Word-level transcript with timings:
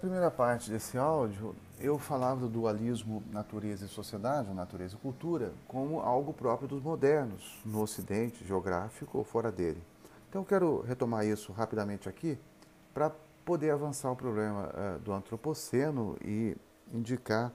Primeira 0.00 0.30
parte 0.30 0.70
desse 0.70 0.96
áudio, 0.96 1.54
eu 1.78 1.98
falava 1.98 2.40
do 2.40 2.48
dualismo 2.48 3.22
natureza 3.30 3.84
e 3.84 3.88
sociedade, 3.88 4.52
natureza 4.54 4.96
e 4.96 4.98
cultura, 4.98 5.52
como 5.68 6.00
algo 6.00 6.32
próprio 6.32 6.66
dos 6.66 6.82
modernos, 6.82 7.60
no 7.66 7.82
Ocidente, 7.82 8.44
geográfico 8.44 9.18
ou 9.18 9.24
fora 9.24 9.52
dele. 9.52 9.82
Então, 10.28 10.40
eu 10.40 10.46
quero 10.46 10.80
retomar 10.80 11.26
isso 11.26 11.52
rapidamente 11.52 12.08
aqui 12.08 12.38
para 12.94 13.12
poder 13.44 13.70
avançar 13.70 14.10
o 14.10 14.16
problema 14.16 14.70
uh, 14.70 14.98
do 15.00 15.12
antropoceno 15.12 16.16
e 16.24 16.56
indicar 16.92 17.52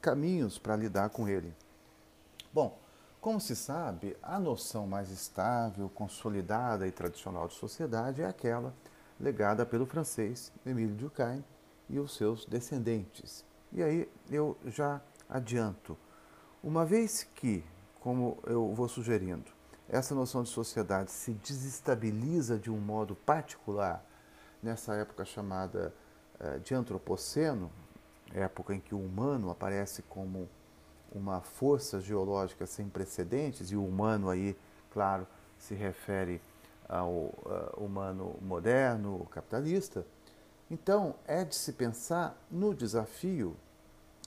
caminhos 0.00 0.58
para 0.58 0.74
lidar 0.74 1.10
com 1.10 1.28
ele. 1.28 1.54
Bom, 2.52 2.76
como 3.20 3.40
se 3.40 3.54
sabe, 3.54 4.16
a 4.20 4.38
noção 4.38 4.86
mais 4.86 5.10
estável, 5.10 5.88
consolidada 5.94 6.88
e 6.88 6.90
tradicional 6.90 7.46
de 7.46 7.54
sociedade 7.54 8.20
é 8.20 8.26
aquela 8.26 8.74
legada 9.20 9.66
pelo 9.66 9.84
francês 9.84 10.50
Émile 10.64 10.92
Durkheim 10.92 11.44
e 11.88 11.98
os 11.98 12.16
seus 12.16 12.46
descendentes. 12.46 13.44
E 13.72 13.82
aí 13.82 14.08
eu 14.30 14.56
já 14.66 15.00
adianto, 15.28 15.96
uma 16.62 16.84
vez 16.84 17.24
que, 17.34 17.64
como 18.00 18.38
eu 18.46 18.72
vou 18.74 18.88
sugerindo, 18.88 19.50
essa 19.88 20.14
noção 20.14 20.42
de 20.42 20.48
sociedade 20.48 21.10
se 21.10 21.32
desestabiliza 21.32 22.58
de 22.58 22.70
um 22.70 22.78
modo 22.78 23.14
particular 23.14 24.04
nessa 24.62 24.94
época 24.94 25.24
chamada 25.24 25.94
eh, 26.38 26.58
de 26.58 26.74
antropoceno, 26.74 27.70
época 28.32 28.74
em 28.74 28.80
que 28.80 28.94
o 28.94 29.00
humano 29.00 29.50
aparece 29.50 30.02
como 30.02 30.48
uma 31.12 31.40
força 31.40 32.00
geológica 32.00 32.66
sem 32.66 32.88
precedentes, 32.88 33.72
e 33.72 33.76
o 33.76 33.84
humano 33.84 34.30
aí, 34.30 34.56
claro, 34.92 35.26
se 35.58 35.74
refere 35.74 36.40
ao 36.90 37.32
humano 37.76 38.36
moderno, 38.42 39.26
capitalista. 39.30 40.04
Então, 40.68 41.14
é 41.26 41.44
de 41.44 41.54
se 41.54 41.72
pensar 41.72 42.36
no 42.50 42.74
desafio 42.74 43.56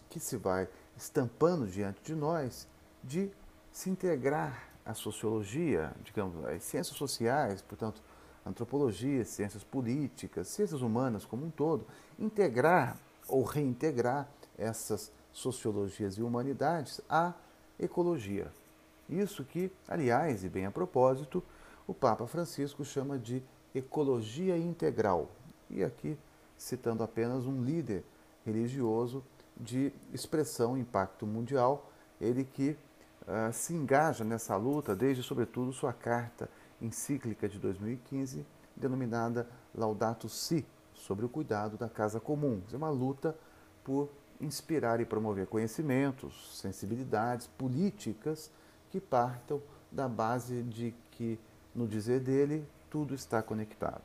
que 0.10 0.20
se 0.20 0.38
vai 0.38 0.68
estampando 0.98 1.68
diante 1.68 2.02
de 2.04 2.16
nós 2.16 2.68
de 3.04 3.30
se 3.72 3.90
integrar 3.90 4.70
à 4.86 4.94
sociologia, 4.94 5.92
digamos, 6.04 6.46
às 6.46 6.64
ciências 6.64 6.96
sociais, 6.96 7.62
portanto, 7.62 8.02
antropologia, 8.46 9.26
ciências 9.26 9.64
políticas, 9.64 10.48
ciências 10.48 10.82
humanas 10.82 11.26
como 11.26 11.46
um 11.46 11.50
todo, 11.50 11.86
integrar 12.20 12.98
ou 13.28 13.44
reintegrar 13.44 14.28
essas 14.58 15.12
sociologias 15.32 16.18
e 16.18 16.22
humanidades 16.22 17.02
à 17.10 17.34
ecologia. 17.80 18.52
Isso 19.10 19.44
que, 19.44 19.72
aliás, 19.88 20.44
e 20.44 20.50
bem 20.50 20.66
a 20.66 20.72
propósito, 20.72 21.44
o 21.88 21.94
Papa 21.94 22.26
Francisco 22.28 22.84
chama 22.84 23.18
de 23.18 23.44
ecologia 23.74 24.58
integral. 24.58 25.30
E 25.70 25.84
aqui, 25.84 26.18
citando 26.58 27.04
apenas 27.04 27.46
um 27.46 27.64
líder 27.64 28.04
religioso 28.46 29.24
de 29.58 29.92
expressão 30.14 30.78
impacto 30.78 31.26
mundial, 31.26 31.90
ele 32.20 32.44
que 32.44 32.78
uh, 33.22 33.52
se 33.52 33.74
engaja 33.74 34.24
nessa 34.24 34.56
luta 34.56 34.96
desde, 34.96 35.24
sobretudo, 35.24 35.74
sua 35.74 35.94
carta 35.94 36.50
encíclica 36.82 37.48
de 37.48 37.60
2015, 37.60 38.46
denominada 38.76 39.48
Laudato 39.74 40.28
Si, 40.30 40.66
sobre 40.94 41.26
o 41.26 41.30
cuidado 41.30 41.78
da 41.78 41.90
casa 41.90 42.20
comum. 42.20 42.62
É 42.72 42.76
uma 42.76 42.90
luta 42.90 43.36
por 43.84 44.10
inspirar 44.40 45.00
e 45.00 45.06
promover 45.06 45.48
conhecimentos, 45.48 46.60
sensibilidades 46.60 47.48
políticas 47.48 48.52
que 48.90 49.00
partam 49.00 49.62
da 49.92 50.08
base 50.08 50.62
de 50.64 50.94
que 51.12 51.40
no 51.76 51.88
dizer 51.88 52.20
dele, 52.20 52.66
tudo 52.90 53.14
está 53.14 53.42
conectado. 53.42 54.04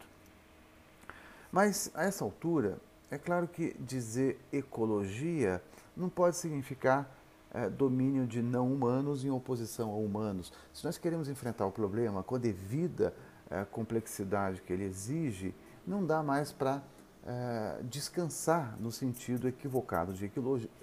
Mas 1.50 1.90
a 1.94 2.04
essa 2.04 2.24
altura, 2.24 2.78
é 3.10 3.16
claro 3.16 3.48
que 3.48 3.74
dizer 3.78 4.38
ecologia 4.52 5.62
não 5.96 6.08
pode 6.08 6.36
significar 6.36 7.10
é, 7.52 7.68
domínio 7.68 8.26
de 8.26 8.42
não 8.42 8.72
humanos 8.72 9.24
em 9.24 9.30
oposição 9.30 9.90
a 9.90 9.96
humanos. 9.96 10.52
Se 10.72 10.84
nós 10.84 10.98
queremos 10.98 11.28
enfrentar 11.28 11.66
o 11.66 11.72
problema 11.72 12.22
com 12.22 12.34
a 12.34 12.38
devida 12.38 13.14
é, 13.50 13.64
complexidade 13.64 14.60
que 14.60 14.72
ele 14.72 14.84
exige, 14.84 15.54
não 15.86 16.04
dá 16.04 16.22
mais 16.22 16.52
para 16.52 16.82
é, 17.26 17.80
descansar 17.84 18.76
no 18.78 18.92
sentido 18.92 19.48
equivocado 19.48 20.12
de 20.12 20.30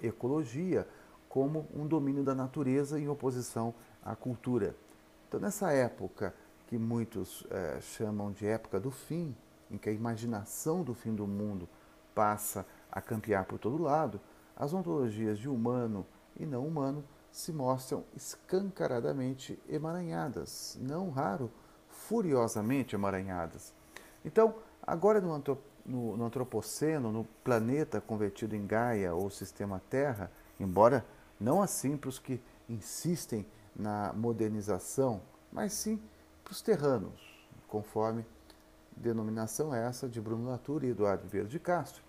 ecologia 0.02 0.86
como 1.28 1.66
um 1.74 1.86
domínio 1.86 2.24
da 2.24 2.34
natureza 2.34 2.98
em 2.98 3.08
oposição 3.08 3.74
à 4.04 4.16
cultura. 4.16 4.74
Então, 5.28 5.38
nessa 5.38 5.72
época 5.72 6.34
que 6.66 6.78
muitos 6.78 7.46
é, 7.50 7.80
chamam 7.80 8.32
de 8.32 8.46
época 8.46 8.80
do 8.80 8.90
fim, 8.90 9.34
em 9.70 9.78
que 9.78 9.88
a 9.88 9.92
imaginação 9.92 10.82
do 10.82 10.94
fim 10.94 11.14
do 11.14 11.26
mundo 11.26 11.68
passa 12.14 12.66
a 12.90 13.00
campear 13.00 13.44
por 13.44 13.58
todo 13.58 13.82
lado, 13.82 14.20
as 14.56 14.72
ontologias 14.72 15.38
de 15.38 15.48
humano 15.48 16.06
e 16.38 16.46
não 16.46 16.66
humano 16.66 17.04
se 17.30 17.52
mostram 17.52 18.04
escancaradamente 18.14 19.58
emaranhadas, 19.68 20.78
não 20.80 21.10
raro, 21.10 21.50
furiosamente 21.88 22.94
emaranhadas. 22.94 23.74
Então, 24.24 24.54
agora 24.82 25.20
no, 25.20 25.38
no, 25.84 26.16
no 26.16 26.24
antropoceno, 26.24 27.12
no 27.12 27.24
planeta 27.44 28.00
convertido 28.00 28.56
em 28.56 28.66
Gaia 28.66 29.14
ou 29.14 29.30
sistema 29.30 29.82
Terra, 29.90 30.30
embora 30.58 31.04
não 31.38 31.60
assim 31.60 31.96
para 31.96 32.08
os 32.08 32.18
que 32.18 32.40
insistem 32.68 33.46
na 33.74 34.12
modernização, 34.14 35.20
mas 35.52 35.74
sim 35.74 36.00
para 36.46 36.52
os 36.52 36.62
terranos, 36.62 37.44
conforme 37.66 38.24
denominação 38.96 39.74
essa 39.74 40.08
de 40.08 40.20
Latour 40.20 40.84
e 40.84 40.90
Eduardo 40.90 41.26
Vieira 41.26 41.48
de 41.48 41.58
Castro. 41.58 42.00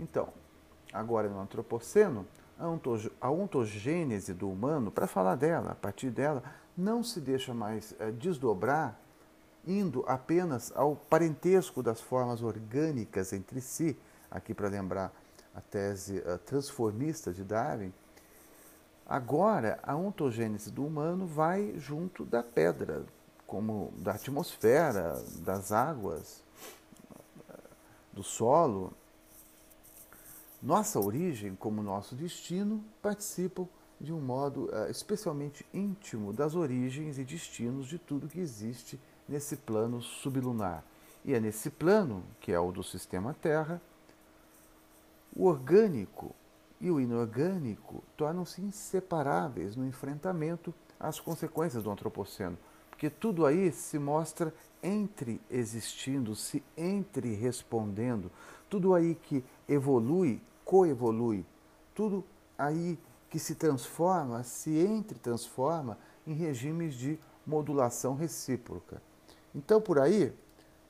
Então, 0.00 0.30
agora 0.92 1.28
no 1.28 1.40
Antropoceno, 1.40 2.26
a 3.20 3.30
ontogênese 3.30 4.34
do 4.34 4.50
humano, 4.50 4.90
para 4.90 5.06
falar 5.06 5.36
dela, 5.36 5.70
a 5.70 5.74
partir 5.76 6.10
dela, 6.10 6.42
não 6.76 7.04
se 7.04 7.20
deixa 7.20 7.54
mais 7.54 7.94
é, 8.00 8.10
desdobrar 8.10 8.98
indo 9.64 10.04
apenas 10.08 10.72
ao 10.74 10.96
parentesco 10.96 11.80
das 11.80 12.00
formas 12.00 12.42
orgânicas 12.42 13.32
entre 13.32 13.60
si, 13.60 13.96
aqui 14.28 14.52
para 14.52 14.68
lembrar 14.68 15.12
a 15.54 15.60
tese 15.60 16.18
uh, 16.18 16.38
transformista 16.38 17.32
de 17.32 17.44
Darwin, 17.44 17.92
agora 19.06 19.78
a 19.82 19.94
ontogênese 19.94 20.70
do 20.70 20.84
humano 20.84 21.26
vai 21.26 21.74
junto 21.78 22.24
da 22.24 22.42
pedra, 22.42 23.04
como 23.48 23.90
da 23.96 24.12
atmosfera, 24.12 25.24
das 25.38 25.72
águas, 25.72 26.44
do 28.12 28.22
solo, 28.22 28.92
nossa 30.62 31.00
origem, 31.00 31.56
como 31.56 31.82
nosso 31.82 32.14
destino, 32.14 32.84
participam 33.00 33.66
de 33.98 34.12
um 34.12 34.20
modo 34.20 34.66
uh, 34.66 34.90
especialmente 34.90 35.64
íntimo 35.72 36.32
das 36.32 36.54
origens 36.54 37.18
e 37.18 37.24
destinos 37.24 37.86
de 37.86 37.98
tudo 37.98 38.28
que 38.28 38.38
existe 38.38 39.00
nesse 39.26 39.56
plano 39.56 40.02
sublunar. 40.02 40.84
E 41.24 41.32
é 41.32 41.40
nesse 41.40 41.70
plano, 41.70 42.22
que 42.40 42.52
é 42.52 42.60
o 42.60 42.70
do 42.70 42.82
sistema 42.82 43.34
Terra, 43.34 43.80
o 45.34 45.46
orgânico 45.46 46.34
e 46.80 46.90
o 46.90 47.00
inorgânico 47.00 48.04
tornam-se 48.14 48.60
inseparáveis 48.60 49.74
no 49.74 49.86
enfrentamento 49.86 50.74
às 51.00 51.18
consequências 51.18 51.82
do 51.82 51.90
antropoceno, 51.90 52.58
porque 52.98 53.08
tudo 53.08 53.46
aí 53.46 53.70
se 53.70 53.96
mostra 53.96 54.52
entre 54.82 55.40
existindo, 55.48 56.34
se 56.34 56.64
entre 56.76 57.32
respondendo, 57.32 58.28
tudo 58.68 58.92
aí 58.92 59.14
que 59.14 59.44
evolui, 59.68 60.42
coevolui, 60.64 61.46
tudo 61.94 62.24
aí 62.58 62.98
que 63.30 63.38
se 63.38 63.54
transforma, 63.54 64.42
se 64.42 64.76
entre 64.76 65.16
transforma 65.16 65.96
em 66.26 66.32
regimes 66.32 66.92
de 66.96 67.16
modulação 67.46 68.16
recíproca. 68.16 69.00
Então, 69.54 69.80
por 69.80 70.00
aí, 70.00 70.32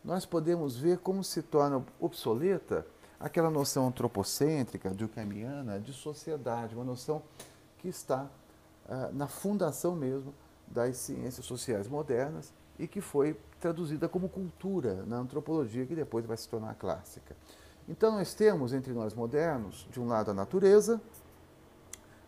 nós 0.03 0.25
podemos 0.25 0.79
ver 0.79 1.01
como 1.01 1.23
se 1.23 1.43
torna 1.43 1.85
obsoleta 2.01 2.87
aquela 3.21 3.51
noção 3.51 3.87
antropocêntrica, 3.87 4.89
durkheimiana, 4.95 5.79
de 5.79 5.93
sociedade, 5.93 6.75
uma 6.75 6.85
noção 6.85 7.23
que 7.77 7.89
está 7.89 8.31
uh, 8.87 9.15
na 9.15 9.29
fundação 9.29 9.95
mesmo 9.95 10.33
das 10.71 10.97
ciências 10.97 11.45
sociais 11.47 11.89
modernas 11.89 12.53
e 12.79 12.87
que 12.87 13.01
foi 13.01 13.37
traduzida 13.61 14.09
como 14.09 14.29
cultura 14.29 15.05
na 15.07 15.17
antropologia, 15.17 15.87
que 15.87 15.95
depois 15.95 16.25
vai 16.25 16.37
se 16.37 16.49
tornar 16.49 16.75
clássica. 16.75 17.37
Então, 17.89 18.13
nós 18.13 18.35
temos 18.35 18.73
entre 18.73 18.93
nós 18.93 19.15
modernos, 19.15 19.89
de 19.91 19.99
um 19.99 20.07
lado, 20.07 20.31
a 20.31 20.35
natureza, 20.35 21.01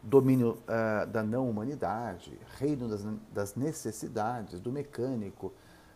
domínio 0.02 0.58
uh, 0.62 1.06
da 1.06 1.22
não-humanidade, 1.22 2.38
reino 2.58 2.88
das, 2.88 3.06
das, 3.31 3.54
necessidades, 3.54 4.58
do 4.58 4.72
mecânico, 4.72 5.52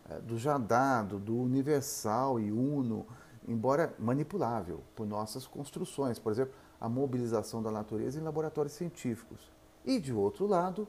uh, 0.07 0.21
do 0.21 0.37
já 0.37 0.57
dado, 0.57 1.19
do 1.19 1.35
universal 1.35 2.39
e 2.39 2.51
uno, 2.51 3.07
embora 3.47 3.93
manipulável 3.97 4.81
por 4.95 5.07
nossas 5.07 5.47
construções, 5.47 6.19
por 6.19 6.31
exemplo, 6.31 6.53
a 6.79 6.87
mobilização 6.87 7.63
da 7.63 7.71
natureza 7.71 8.19
em 8.19 8.23
laboratórios 8.23 8.73
científicos. 8.75 9.51
E, 9.83 9.99
de 9.99 10.13
outro 10.13 10.45
lado, 10.45 10.87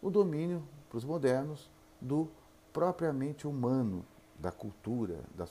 o 0.00 0.10
domínio, 0.10 0.62
para 0.88 0.98
os 0.98 1.04
modernos, 1.04 1.70
do 2.00 2.28
propriamente 2.72 3.46
humano, 3.46 4.04
da 4.38 4.52
cultura, 4.52 5.24
da, 5.34 5.44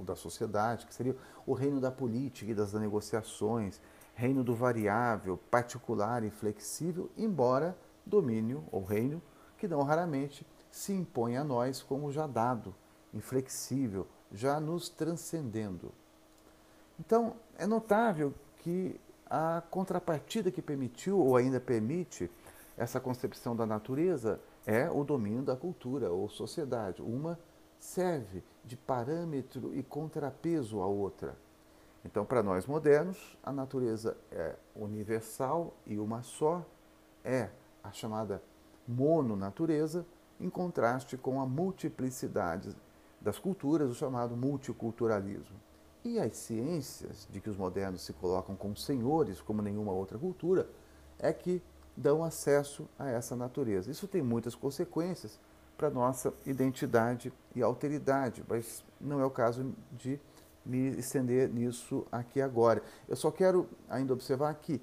da 0.00 0.14
sociedade, 0.14 0.86
que 0.86 0.94
seria 0.94 1.16
o 1.46 1.54
reino 1.54 1.80
da 1.80 1.90
política 1.90 2.50
e 2.50 2.54
das 2.54 2.74
negociações, 2.74 3.80
reino 4.14 4.44
do 4.44 4.54
variável, 4.54 5.38
particular 5.50 6.22
e 6.22 6.30
flexível, 6.30 7.10
embora 7.16 7.76
domínio 8.04 8.64
ou 8.70 8.84
reino 8.84 9.22
que 9.56 9.66
não 9.66 9.82
raramente 9.82 10.46
se 10.70 10.92
impõe 10.92 11.36
a 11.36 11.44
nós 11.44 11.82
como 11.82 12.12
já 12.12 12.26
dado, 12.26 12.74
inflexível, 13.14 14.06
já 14.30 14.60
nos 14.60 14.88
transcendendo. 14.88 15.92
Então, 16.98 17.34
é 17.56 17.66
notável 17.66 18.34
que 18.58 19.00
a 19.28 19.62
contrapartida 19.70 20.50
que 20.50 20.60
permitiu 20.60 21.18
ou 21.18 21.36
ainda 21.36 21.60
permite 21.60 22.30
essa 22.80 22.98
concepção 22.98 23.54
da 23.54 23.66
natureza 23.66 24.40
é 24.64 24.90
o 24.90 25.04
domínio 25.04 25.42
da 25.42 25.54
cultura 25.54 26.10
ou 26.10 26.30
sociedade. 26.30 27.02
Uma 27.02 27.38
serve 27.78 28.42
de 28.64 28.74
parâmetro 28.74 29.76
e 29.76 29.82
contrapeso 29.82 30.80
à 30.80 30.86
outra. 30.86 31.36
Então, 32.02 32.24
para 32.24 32.42
nós 32.42 32.64
modernos, 32.64 33.36
a 33.42 33.52
natureza 33.52 34.16
é 34.32 34.56
universal 34.74 35.74
e 35.86 35.98
uma 35.98 36.22
só, 36.22 36.64
é 37.22 37.50
a 37.84 37.92
chamada 37.92 38.42
mononatureza, 38.88 40.06
em 40.40 40.48
contraste 40.48 41.18
com 41.18 41.38
a 41.38 41.44
multiplicidade 41.44 42.74
das 43.20 43.38
culturas, 43.38 43.90
o 43.90 43.94
chamado 43.94 44.34
multiculturalismo. 44.34 45.60
E 46.02 46.18
as 46.18 46.34
ciências, 46.34 47.28
de 47.30 47.42
que 47.42 47.50
os 47.50 47.58
modernos 47.58 48.00
se 48.00 48.14
colocam 48.14 48.56
como 48.56 48.74
senhores, 48.74 49.38
como 49.42 49.60
nenhuma 49.60 49.92
outra 49.92 50.18
cultura, 50.18 50.66
é 51.18 51.30
que 51.30 51.62
dão 52.00 52.24
acesso 52.24 52.88
a 52.98 53.08
essa 53.08 53.36
natureza. 53.36 53.90
Isso 53.90 54.08
tem 54.08 54.22
muitas 54.22 54.54
consequências 54.54 55.38
para 55.76 55.90
nossa 55.90 56.32
identidade 56.46 57.32
e 57.54 57.62
alteridade, 57.62 58.42
mas 58.48 58.82
não 59.00 59.20
é 59.20 59.24
o 59.24 59.30
caso 59.30 59.74
de 59.92 60.18
me 60.64 60.98
estender 60.98 61.48
nisso 61.48 62.06
aqui 62.10 62.40
agora. 62.40 62.82
Eu 63.08 63.16
só 63.16 63.30
quero 63.30 63.68
ainda 63.88 64.12
observar 64.12 64.54
que 64.54 64.80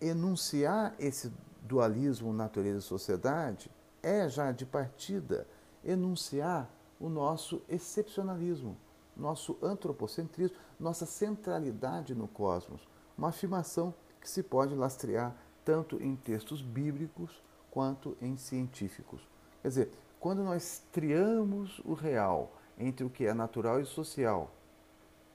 enunciar 0.00 0.94
esse 0.98 1.32
dualismo 1.62 2.32
natureza 2.32 2.78
e 2.78 2.82
sociedade 2.82 3.70
é 4.02 4.28
já 4.28 4.50
de 4.52 4.64
partida 4.64 5.46
enunciar 5.84 6.70
o 6.98 7.08
nosso 7.08 7.62
excepcionalismo, 7.68 8.76
nosso 9.16 9.56
antropocentrismo, 9.62 10.56
nossa 10.78 11.06
centralidade 11.06 12.14
no 12.14 12.28
cosmos. 12.28 12.86
Uma 13.16 13.28
afirmação 13.28 13.94
que 14.20 14.28
se 14.28 14.42
pode 14.42 14.74
lastrear 14.74 15.34
tanto 15.64 16.02
em 16.02 16.16
textos 16.16 16.62
bíblicos 16.62 17.30
quanto 17.70 18.16
em 18.20 18.36
científicos. 18.36 19.20
Quer 19.62 19.68
dizer, 19.68 19.92
quando 20.18 20.42
nós 20.42 20.82
triamos 20.92 21.80
o 21.84 21.94
real 21.94 22.52
entre 22.78 23.04
o 23.04 23.10
que 23.10 23.26
é 23.26 23.34
natural 23.34 23.80
e 23.80 23.86
social, 23.86 24.50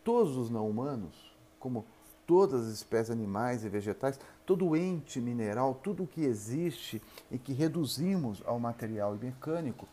todos 0.04 0.38
os 0.38 0.50
não 0.50 0.70
humanos, 0.70 1.36
como 1.60 1.86
todas 2.28 2.68
as 2.68 2.74
espécies 2.74 3.12
animais 3.12 3.64
e 3.64 3.70
vegetais, 3.70 4.20
todo 4.46 4.76
ente 4.76 5.20
mineral, 5.20 5.76
tudo 5.76 6.04
o 6.04 6.08
que 6.08 6.22
existe 6.22 7.02
e 7.32 7.38
que 7.38 7.54
reduzimos 7.54 8.42
ao 8.46 8.60
material 8.60 9.16
e 9.16 9.26
mecânico, 9.26 9.88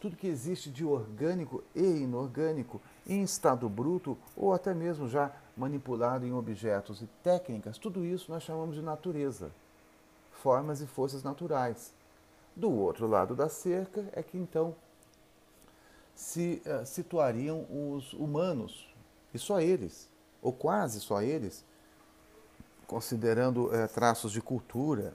tudo 0.00 0.16
que 0.16 0.26
existe 0.26 0.70
de 0.70 0.84
orgânico 0.84 1.62
e 1.74 1.82
inorgânico, 1.82 2.80
em 3.06 3.22
estado 3.22 3.68
bruto 3.68 4.16
ou 4.34 4.54
até 4.54 4.72
mesmo 4.72 5.08
já 5.08 5.30
manipulado 5.56 6.26
em 6.26 6.32
objetos 6.32 7.02
e 7.02 7.06
técnicas, 7.22 7.76
tudo 7.76 8.04
isso 8.04 8.32
nós 8.32 8.42
chamamos 8.42 8.76
de 8.76 8.82
natureza, 8.82 9.52
formas 10.42 10.80
e 10.80 10.86
forças 10.86 11.22
naturais. 11.22 11.92
Do 12.56 12.70
outro 12.70 13.06
lado 13.06 13.34
da 13.34 13.48
cerca 13.48 14.04
é 14.12 14.22
que 14.22 14.36
então 14.36 14.74
se 16.14 16.62
uh, 16.66 16.84
situariam 16.84 17.66
os 17.70 18.12
humanos, 18.12 18.86
e 19.32 19.38
só 19.38 19.60
eles, 19.60 20.10
ou 20.42 20.52
quase 20.52 21.00
só 21.00 21.22
eles, 21.22 21.64
considerando 22.86 23.72
é, 23.74 23.86
traços 23.86 24.32
de 24.32 24.42
cultura, 24.42 25.14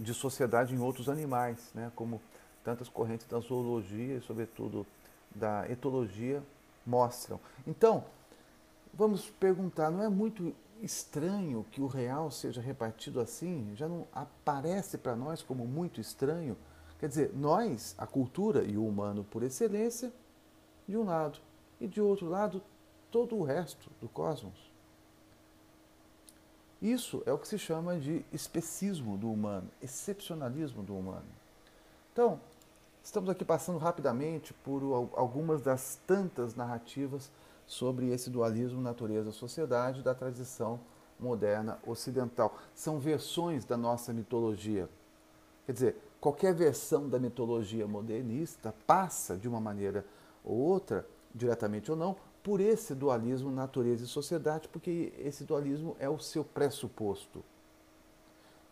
de 0.00 0.14
sociedade 0.14 0.74
em 0.74 0.78
outros 0.78 1.08
animais, 1.08 1.70
né, 1.74 1.92
como 1.94 2.20
tantas 2.64 2.88
correntes 2.88 3.26
da 3.26 3.38
zoologia 3.40 4.16
e, 4.16 4.22
sobretudo, 4.22 4.86
da 5.34 5.68
etologia 5.70 6.42
mostram. 6.86 7.38
Então, 7.66 8.04
vamos 8.94 9.28
perguntar: 9.28 9.90
não 9.90 10.02
é 10.02 10.08
muito 10.08 10.54
estranho 10.82 11.66
que 11.70 11.80
o 11.80 11.86
real 11.86 12.30
seja 12.30 12.60
repartido 12.60 13.20
assim? 13.20 13.72
Já 13.74 13.88
não 13.88 14.06
aparece 14.12 14.98
para 14.98 15.16
nós 15.16 15.42
como 15.42 15.66
muito 15.66 16.00
estranho? 16.00 16.56
Quer 16.98 17.08
dizer, 17.08 17.32
nós, 17.34 17.94
a 17.96 18.06
cultura 18.06 18.64
e 18.64 18.76
o 18.76 18.86
humano 18.86 19.24
por 19.24 19.42
excelência, 19.42 20.12
de 20.86 20.96
um 20.96 21.04
lado, 21.04 21.38
e 21.80 21.86
de 21.86 22.00
outro 22.00 22.28
lado, 22.28 22.62
todo 23.10 23.36
o 23.36 23.44
resto 23.44 23.90
do 24.00 24.08
cosmos. 24.08 24.68
Isso 26.80 27.22
é 27.26 27.32
o 27.32 27.38
que 27.38 27.48
se 27.48 27.58
chama 27.58 27.98
de 27.98 28.24
especismo 28.32 29.16
do 29.16 29.30
humano, 29.30 29.68
excepcionalismo 29.82 30.82
do 30.82 30.96
humano. 30.96 31.26
Então, 32.12 32.40
estamos 33.02 33.28
aqui 33.28 33.44
passando 33.44 33.78
rapidamente 33.78 34.52
por 34.52 34.82
algumas 35.14 35.60
das 35.60 35.98
tantas 36.06 36.54
narrativas 36.54 37.30
sobre 37.68 38.08
esse 38.08 38.30
dualismo 38.30 38.80
natureza-sociedade 38.80 40.02
da 40.02 40.14
tradição 40.14 40.80
moderna 41.20 41.78
ocidental. 41.86 42.56
São 42.74 42.98
versões 42.98 43.64
da 43.64 43.76
nossa 43.76 44.12
mitologia. 44.12 44.88
Quer 45.66 45.72
dizer, 45.72 45.96
qualquer 46.18 46.54
versão 46.54 47.08
da 47.08 47.18
mitologia 47.18 47.86
modernista 47.86 48.74
passa 48.86 49.36
de 49.36 49.46
uma 49.46 49.60
maneira 49.60 50.04
ou 50.42 50.56
outra, 50.56 51.06
diretamente 51.34 51.90
ou 51.90 51.96
não, 51.96 52.16
por 52.42 52.58
esse 52.58 52.94
dualismo 52.94 53.50
natureza 53.50 54.04
e 54.04 54.08
sociedade, 54.08 54.66
porque 54.68 55.12
esse 55.18 55.44
dualismo 55.44 55.94
é 56.00 56.08
o 56.08 56.18
seu 56.18 56.42
pressuposto. 56.42 57.44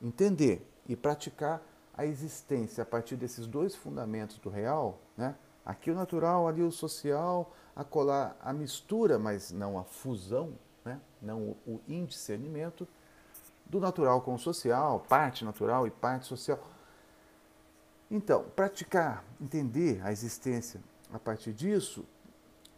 Entender 0.01 0.67
e 0.89 0.97
praticar 0.97 1.61
a 1.95 2.07
existência 2.07 2.83
a 2.83 2.87
partir 2.87 3.17
desses 3.17 3.47
dois 3.47 3.75
fundamentos 3.75 4.39
do 4.39 4.49
real, 4.49 4.99
né? 5.17 5.35
Aqui 5.67 5.91
o 5.91 5.95
natural, 5.95 6.47
ali 6.47 6.63
o 6.63 6.71
social, 6.71 7.53
a 7.75 7.83
colar 7.83 8.37
a 8.41 8.53
mistura, 8.53 9.19
mas 9.19 9.51
não 9.51 9.79
a 9.79 9.85
fusão, 9.85 10.55
né? 10.85 11.01
não 11.21 11.57
o 11.67 11.81
indiscernimento, 11.89 12.87
do 13.67 13.81
natural 13.81 14.23
com 14.23 14.35
o 14.35 14.39
social, 14.39 15.05
parte 15.09 15.45
natural 15.45 15.87
e 15.87 15.91
parte 15.91 16.27
social. 16.27 16.61
Então, 18.09 18.45
praticar, 18.55 19.25
entender 19.41 20.01
a 20.05 20.13
existência 20.13 20.81
a 21.13 21.19
partir 21.19 21.53
disso 21.53 22.05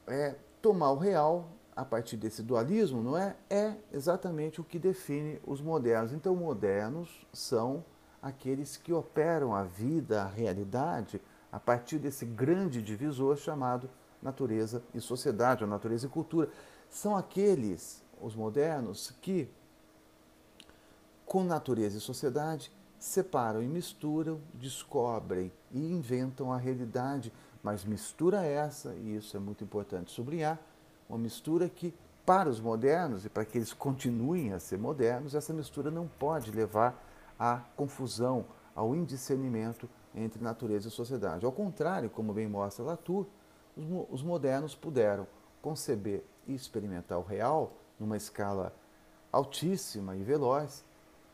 é 0.06 0.34
tomar 0.62 0.90
o 0.92 0.96
real 0.96 1.50
a 1.76 1.84
partir 1.84 2.16
desse 2.16 2.42
dualismo, 2.42 3.02
não 3.02 3.16
é? 3.16 3.36
É 3.48 3.74
exatamente 3.92 4.60
o 4.60 4.64
que 4.64 4.78
define 4.78 5.38
os 5.46 5.60
modernos. 5.60 6.12
Então, 6.12 6.34
modernos 6.34 7.26
são 7.32 7.84
aqueles 8.20 8.76
que 8.76 8.92
operam 8.92 9.54
a 9.54 9.62
vida, 9.62 10.22
a 10.22 10.26
realidade, 10.26 11.20
a 11.50 11.58
partir 11.58 11.98
desse 11.98 12.24
grande 12.24 12.82
divisor 12.82 13.36
chamado 13.36 13.88
natureza 14.22 14.82
e 14.94 15.00
sociedade, 15.00 15.64
ou 15.64 15.70
natureza 15.70 16.06
e 16.06 16.10
cultura. 16.10 16.50
São 16.90 17.16
aqueles, 17.16 18.02
os 18.20 18.34
modernos, 18.34 19.14
que, 19.22 19.48
com 21.24 21.44
natureza 21.44 21.98
e 21.98 22.00
sociedade, 22.00 22.72
separam 22.98 23.62
e 23.62 23.66
misturam, 23.68 24.40
descobrem 24.54 25.52
e 25.70 25.92
inventam 25.92 26.52
a 26.52 26.56
realidade 26.56 27.32
mas 27.62 27.84
mistura 27.84 28.44
essa, 28.44 28.94
e 28.94 29.16
isso 29.16 29.36
é 29.36 29.40
muito 29.40 29.64
importante 29.64 30.10
sublinhar, 30.10 30.58
uma 31.08 31.18
mistura 31.18 31.68
que, 31.68 31.94
para 32.24 32.48
os 32.48 32.60
modernos 32.60 33.24
e 33.24 33.28
para 33.28 33.44
que 33.44 33.58
eles 33.58 33.72
continuem 33.72 34.52
a 34.52 34.58
ser 34.58 34.78
modernos, 34.78 35.34
essa 35.34 35.52
mistura 35.52 35.90
não 35.90 36.06
pode 36.06 36.50
levar 36.50 37.02
à 37.38 37.58
confusão, 37.76 38.44
ao 38.74 38.94
indiscernimento 38.94 39.88
entre 40.18 40.42
natureza 40.42 40.88
e 40.88 40.90
sociedade. 40.90 41.46
Ao 41.46 41.52
contrário, 41.52 42.10
como 42.10 42.32
bem 42.32 42.48
mostra 42.48 42.84
Latour, 42.84 43.26
os 44.10 44.22
modernos 44.22 44.74
puderam 44.74 45.26
conceber 45.62 46.24
e 46.46 46.54
experimentar 46.54 47.18
o 47.18 47.22
real 47.22 47.72
numa 47.98 48.16
escala 48.16 48.74
altíssima 49.32 50.16
e 50.16 50.22
veloz, 50.22 50.84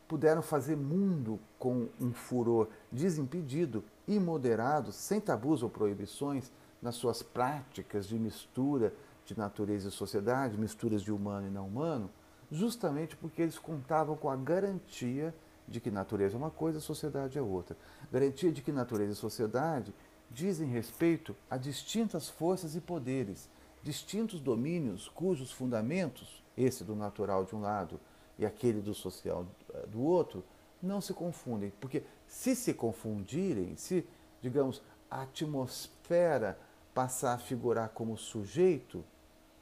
puderam 0.07 0.41
fazer 0.41 0.75
mundo 0.75 1.39
com 1.57 1.87
um 1.99 2.13
furor 2.13 2.67
desimpedido 2.91 3.83
imoderado, 4.07 4.91
sem 4.91 5.19
tabus 5.19 5.63
ou 5.63 5.69
proibições 5.69 6.51
nas 6.81 6.95
suas 6.95 7.23
práticas 7.23 8.07
de 8.07 8.19
mistura 8.19 8.93
de 9.25 9.35
natureza 9.37 9.89
e 9.89 9.91
sociedade, 9.91 10.57
misturas 10.57 11.01
de 11.01 11.11
humano 11.11 11.47
e 11.47 11.49
não 11.49 11.67
humano, 11.67 12.11
justamente 12.51 13.15
porque 13.15 13.41
eles 13.41 13.57
contavam 13.57 14.15
com 14.15 14.29
a 14.29 14.35
garantia 14.35 15.33
de 15.67 15.79
que 15.79 15.89
natureza 15.89 16.35
é 16.35 16.37
uma 16.37 16.51
coisa, 16.51 16.79
sociedade 16.79 17.37
é 17.37 17.41
outra. 17.41 17.75
Garantia 18.11 18.51
de 18.51 18.61
que 18.61 18.71
natureza 18.71 19.13
e 19.13 19.15
sociedade 19.15 19.93
dizem 20.29 20.67
respeito 20.67 21.35
a 21.49 21.57
distintas 21.57 22.29
forças 22.29 22.75
e 22.75 22.81
poderes, 22.81 23.49
distintos 23.83 24.39
domínios 24.39 25.07
cujos 25.07 25.51
fundamentos, 25.51 26.43
esse 26.57 26.83
do 26.83 26.95
natural 26.95 27.45
de 27.45 27.55
um 27.55 27.61
lado 27.61 27.99
e 28.37 28.45
aquele 28.45 28.81
do 28.81 28.93
social 28.93 29.45
eh, 29.73 29.85
do 29.87 30.01
outro, 30.01 30.43
não 30.81 31.01
se 31.01 31.13
confundem. 31.13 31.71
Porque 31.79 32.03
se 32.27 32.55
se 32.55 32.73
confundirem, 32.73 33.75
se, 33.75 34.07
digamos, 34.41 34.81
a 35.09 35.21
atmosfera 35.21 36.57
passar 36.93 37.33
a 37.33 37.37
figurar 37.37 37.89
como 37.89 38.17
sujeito, 38.17 39.03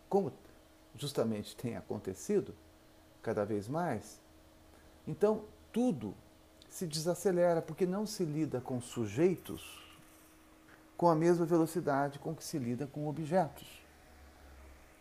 como 0.08 0.32
justamente 0.96 1.56
tem 1.56 1.76
acontecido 1.76 2.54
cada 3.22 3.44
vez 3.44 3.68
mais, 3.68 4.20
então 5.08 5.44
tudo 5.74 6.14
se 6.70 6.88
desacelera, 6.88 7.62
porque 7.62 7.86
não 7.86 8.06
se 8.06 8.24
lida 8.24 8.62
com 8.62 8.80
sujeitos 8.80 9.84
com 10.96 11.10
a 11.10 11.16
mesma 11.16 11.46
velocidade 11.46 12.20
com 12.20 12.34
que 12.34 12.44
se 12.44 12.58
lida 12.58 12.88
com 12.88 13.10
objetos. 13.10 13.68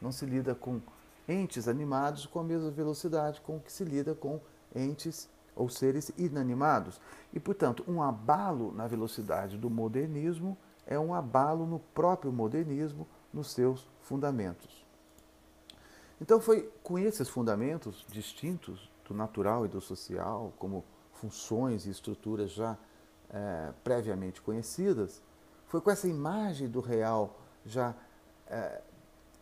Não 0.01 0.11
se 0.11 0.27
lida 0.27 0.55
com 0.55 0.81
entes 1.29 1.69
animados 1.69 2.27
com 2.27 2.41
a 2.41 2.45
mesma 2.45 2.71
velocidade 2.71 3.41
com 3.41 3.61
que 3.61 3.73
se 3.73 3.85
lida 3.85 4.15
com 4.15 4.41
entes 4.75 5.29
ou 5.55 5.69
seres 5.69 6.11
inanimados. 6.19 7.01
E, 7.33 7.39
portanto, 7.39 7.85
um 7.87 8.03
abalo 8.03 8.73
na 8.73 8.87
velocidade 8.87 9.57
do 9.57 9.71
modernismo 9.71 10.57
é 10.87 10.99
um 10.99 11.15
abalo 11.15 11.67
no 11.67 11.79
próprio 11.79 12.33
modernismo, 12.33 13.07
nos 13.33 13.51
seus 13.53 13.89
fundamentos. 14.01 14.85
Então, 16.21 16.41
foi 16.41 16.71
com 16.83 16.99
esses 16.99 17.29
fundamentos 17.29 18.05
distintos 18.11 18.92
do 19.07 19.15
natural 19.15 19.65
e 19.65 19.69
do 19.69 19.81
social, 19.81 20.53
como 20.59 20.85
funções 21.13 21.87
e 21.87 21.91
estruturas 21.91 22.51
já 22.51 22.77
é, 23.31 23.73
previamente 23.83 24.41
conhecidas, 24.41 25.23
foi 25.67 25.81
com 25.81 25.91
essa 25.91 26.09
imagem 26.09 26.69
do 26.69 26.81
real 26.81 27.39
já 27.65 27.95
é, 28.47 28.83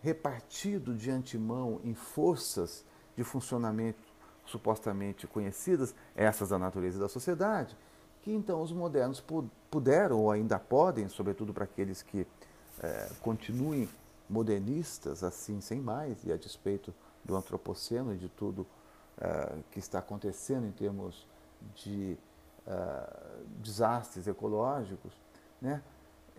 repartido 0.03 0.95
de 0.95 1.11
antemão 1.11 1.81
em 1.85 1.95
forças 1.95 2.85
de 3.17 3.25
funcionamento 3.25 3.99
supostamente 4.47 5.27
conhecidas, 5.27 5.95
essas 6.15 6.49
da 6.49 6.59
natureza 6.59 6.99
e 6.99 7.01
da 7.01 7.09
sociedade, 7.09 7.77
que 8.23 8.33
então 8.33 8.61
os 8.61 8.73
modernos 8.73 9.23
puderam 9.71 10.19
ou 10.19 10.31
ainda 10.31 10.59
podem, 10.59 11.09
sobretudo 11.09 11.55
para 11.55 11.65
aqueles 11.65 12.03
que 12.03 12.27
é, 12.83 13.11
continuem 13.21 13.89
modernistas 14.29 15.25
assim 15.25 15.61
sem 15.61 15.81
mais 15.81 16.25
e 16.25 16.33
a 16.33 16.37
despeito 16.37 16.95
do 17.25 17.37
antropoceno 17.37 18.15
e 18.15 18.17
de 18.17 18.29
tudo 18.29 18.67
é, 19.21 19.59
que 19.71 19.79
está 19.79 19.99
acontecendo 19.99 20.67
em 20.67 20.73
termos 20.73 21.27
de 21.75 22.17
é, 22.67 23.17
desastres 23.61 24.27
ecológicos, 24.27 25.13
né? 25.61 25.83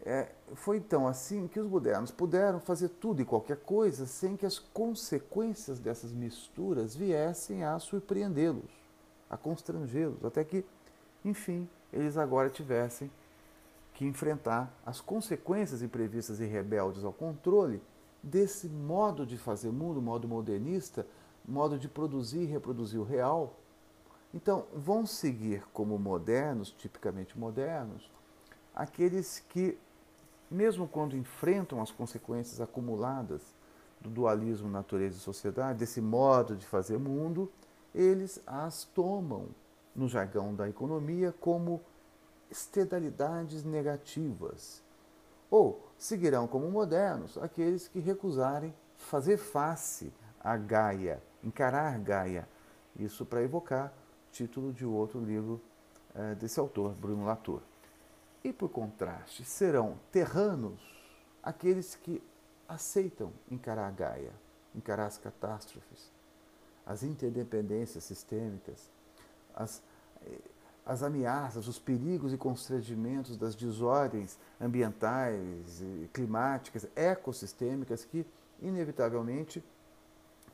É, 0.03 0.31
foi 0.55 0.77
então 0.77 1.07
assim 1.07 1.47
que 1.47 1.59
os 1.59 1.67
modernos 1.67 2.09
puderam 2.09 2.59
fazer 2.59 2.89
tudo 2.89 3.21
e 3.21 3.25
qualquer 3.25 3.57
coisa 3.57 4.07
sem 4.07 4.35
que 4.35 4.47
as 4.47 4.57
consequências 4.57 5.77
dessas 5.77 6.11
misturas 6.11 6.95
viessem 6.95 7.63
a 7.63 7.77
surpreendê-los, 7.77 8.71
a 9.29 9.37
constrangê-los, 9.37 10.25
até 10.25 10.43
que, 10.43 10.65
enfim, 11.23 11.69
eles 11.93 12.17
agora 12.17 12.49
tivessem 12.49 13.11
que 13.93 14.03
enfrentar 14.03 14.73
as 14.83 14.99
consequências 14.99 15.83
imprevistas 15.83 16.39
e 16.39 16.45
rebeldes 16.45 17.03
ao 17.03 17.13
controle 17.13 17.79
desse 18.23 18.67
modo 18.67 19.23
de 19.23 19.37
fazer 19.37 19.71
mundo, 19.71 20.01
modo 20.01 20.27
modernista, 20.27 21.05
modo 21.45 21.77
de 21.77 21.87
produzir 21.87 22.41
e 22.41 22.45
reproduzir 22.45 22.99
o 22.99 23.03
real. 23.03 23.55
Então, 24.33 24.65
vão 24.73 25.05
seguir 25.05 25.63
como 25.73 25.97
modernos, 25.99 26.71
tipicamente 26.71 27.37
modernos, 27.37 28.09
aqueles 28.73 29.39
que 29.49 29.77
mesmo 30.51 30.85
quando 30.85 31.15
enfrentam 31.15 31.81
as 31.81 31.91
consequências 31.91 32.59
acumuladas 32.59 33.41
do 34.01 34.09
dualismo 34.09 34.69
natureza 34.69 35.17
e 35.17 35.21
sociedade, 35.21 35.79
desse 35.79 36.01
modo 36.01 36.55
de 36.55 36.65
fazer 36.65 36.99
mundo, 36.99 37.49
eles 37.95 38.41
as 38.45 38.83
tomam, 38.83 39.47
no 39.95 40.07
jargão 40.07 40.53
da 40.53 40.67
economia, 40.67 41.33
como 41.39 41.81
externalidades 42.49 43.63
negativas. 43.63 44.83
Ou 45.49 45.85
seguirão 45.97 46.47
como 46.47 46.69
modernos 46.69 47.37
aqueles 47.37 47.87
que 47.87 47.99
recusarem 47.99 48.73
fazer 48.97 49.37
face 49.37 50.11
a 50.39 50.57
Gaia, 50.57 51.21
encarar 51.43 51.97
Gaia. 51.99 52.47
Isso 52.95 53.25
para 53.25 53.41
evocar 53.41 53.93
o 54.29 54.31
título 54.31 54.73
de 54.73 54.85
outro 54.85 55.23
livro 55.23 55.61
eh, 56.15 56.35
desse 56.35 56.59
autor, 56.59 56.93
Bruno 56.93 57.25
Latour. 57.25 57.61
E 58.43 58.51
por 58.51 58.69
contraste, 58.69 59.45
serão 59.45 59.99
terranos 60.11 60.79
aqueles 61.43 61.95
que 61.95 62.21
aceitam 62.67 63.31
encarar 63.49 63.91
Gaia, 63.91 64.31
encarar 64.75 65.05
as 65.05 65.17
catástrofes, 65.17 66.11
as 66.85 67.03
interdependências 67.03 68.03
sistêmicas, 68.03 68.89
as, 69.53 69.81
as 70.85 71.03
ameaças, 71.03 71.67
os 71.67 71.77
perigos 71.77 72.33
e 72.33 72.37
constrangimentos 72.37 73.37
das 73.37 73.55
desordens 73.55 74.37
ambientais, 74.59 75.83
climáticas, 76.11 76.87
ecossistêmicas 76.95 78.03
que, 78.03 78.25
inevitavelmente, 78.61 79.63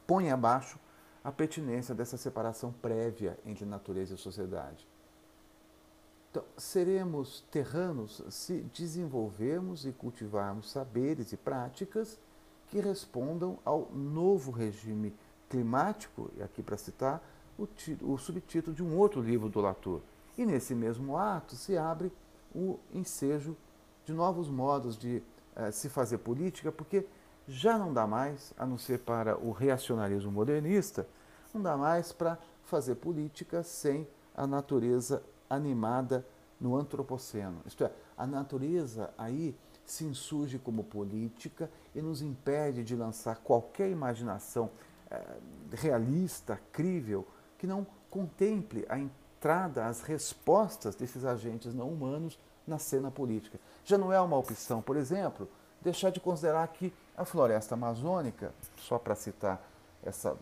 põem 0.07 0.31
abaixo 0.31 0.79
a 1.23 1.31
pertinência 1.31 1.93
dessa 1.93 2.15
separação 2.15 2.71
prévia 2.71 3.37
entre 3.45 3.65
natureza 3.65 4.15
e 4.15 4.17
sociedade. 4.17 4.87
Então, 6.31 6.43
seremos 6.55 7.41
terranos 7.51 8.23
se 8.29 8.61
desenvolvermos 8.73 9.85
e 9.85 9.91
cultivarmos 9.91 10.71
saberes 10.71 11.33
e 11.33 11.37
práticas 11.37 12.17
que 12.67 12.79
respondam 12.79 13.59
ao 13.65 13.91
novo 13.91 14.51
regime 14.51 15.13
climático, 15.49 16.31
e 16.37 16.43
aqui 16.43 16.61
para 16.61 16.77
citar 16.77 17.21
o, 17.57 17.67
o 18.03 18.17
subtítulo 18.17 18.75
de 18.75 18.83
um 18.83 18.97
outro 18.97 19.21
livro 19.21 19.49
do 19.49 19.59
Latour. 19.59 20.01
E 20.37 20.45
nesse 20.45 20.75
mesmo 20.75 21.17
ato 21.17 21.55
se 21.55 21.77
abre 21.77 22.11
o 22.53 22.77
ensejo 22.93 23.55
de 24.05 24.13
novos 24.13 24.49
modos 24.49 24.97
de 24.97 25.23
eh, 25.55 25.71
se 25.71 25.89
fazer 25.89 26.19
política, 26.19 26.71
porque 26.71 27.05
já 27.47 27.77
não 27.77 27.93
dá 27.93 28.05
mais, 28.05 28.53
a 28.57 28.65
não 28.65 28.77
ser 28.77 28.99
para 28.99 29.37
o 29.37 29.51
reacionarismo 29.51 30.31
modernista, 30.31 31.07
não 31.53 31.61
dá 31.61 31.77
mais 31.77 32.11
para 32.11 32.37
fazer 32.63 32.95
política 32.95 33.63
sem 33.63 34.07
a 34.35 34.45
natureza 34.45 35.23
animada 35.49 36.25
no 36.59 36.75
antropoceno. 36.75 37.61
Isto 37.65 37.85
é, 37.85 37.91
a 38.17 38.27
natureza 38.27 39.11
aí 39.17 39.55
se 39.85 40.03
insurge 40.03 40.59
como 40.59 40.83
política 40.83 41.71
e 41.95 42.01
nos 42.01 42.21
impede 42.21 42.83
de 42.83 42.95
lançar 42.95 43.37
qualquer 43.37 43.89
imaginação 43.89 44.69
eh, 45.09 45.37
realista, 45.71 46.59
crível, 46.73 47.25
que 47.57 47.65
não 47.65 47.87
contemple 48.09 48.85
a 48.89 48.99
entrada, 48.99 49.85
as 49.85 50.01
respostas 50.01 50.95
desses 50.95 51.23
agentes 51.23 51.73
não 51.73 51.89
humanos 51.89 52.37
na 52.67 52.77
cena 52.77 53.09
política. 53.09 53.57
Já 53.85 53.97
não 53.97 54.11
é 54.11 54.19
uma 54.19 54.37
opção, 54.37 54.81
por 54.81 54.97
exemplo, 54.97 55.47
deixar 55.81 56.09
de 56.09 56.19
considerar 56.19 56.67
que 56.67 56.93
a 57.17 57.25
floresta 57.25 57.73
amazônica, 57.73 58.53
só 58.77 58.99
para 58.99 59.15
citar 59.15 59.61
essa 60.03 60.37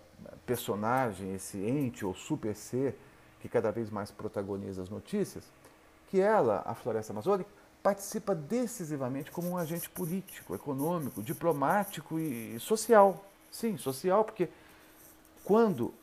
personagem, 0.46 1.34
esse 1.34 1.58
ente 1.58 2.06
ou 2.06 2.14
super 2.14 2.56
ser 2.56 3.00
que 3.40 3.48
cada 3.48 3.72
vez 3.72 3.90
mais 3.90 4.12
protagoniza 4.12 4.82
as 4.82 4.90
notícias, 4.90 5.46
que 6.08 6.20
ela, 6.20 6.62
a 6.66 6.76
floresta 6.76 7.14
amazônica, 7.14 7.50
participa 7.82 8.34
decisivamente 8.36 9.32
como 9.32 9.50
um 9.50 9.58
agente 9.58 9.90
político, 9.90 10.56
econômico, 10.56 11.22
diplomático 11.22 12.20
e 12.20 12.60
social. 12.60 13.24
Sim, 13.52 13.78
social, 13.78 14.26
porque 14.26 14.50
quando. 15.44 15.94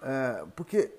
É, 0.00 0.44
porque 0.54 0.92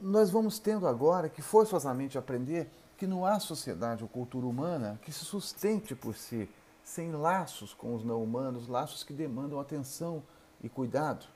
nós 0.00 0.28
vamos 0.30 0.58
tendo 0.58 0.86
agora 0.86 1.28
que 1.28 1.40
forçosamente 1.40 2.18
aprender 2.18 2.68
que 2.98 3.06
não 3.06 3.24
há 3.24 3.40
sociedade 3.40 4.02
ou 4.02 4.08
cultura 4.08 4.44
humana 4.44 4.98
que 5.02 5.12
se 5.12 5.24
sustente 5.24 5.94
por 5.94 6.14
si, 6.14 6.48
sem 6.84 7.12
laços 7.12 7.72
com 7.74 7.94
os 7.94 8.04
não 8.04 8.22
humanos, 8.22 8.68
laços 8.68 9.04
que 9.04 9.12
demandam 9.12 9.60
atenção 9.60 10.22
e 10.62 10.68
cuidado. 10.68 11.26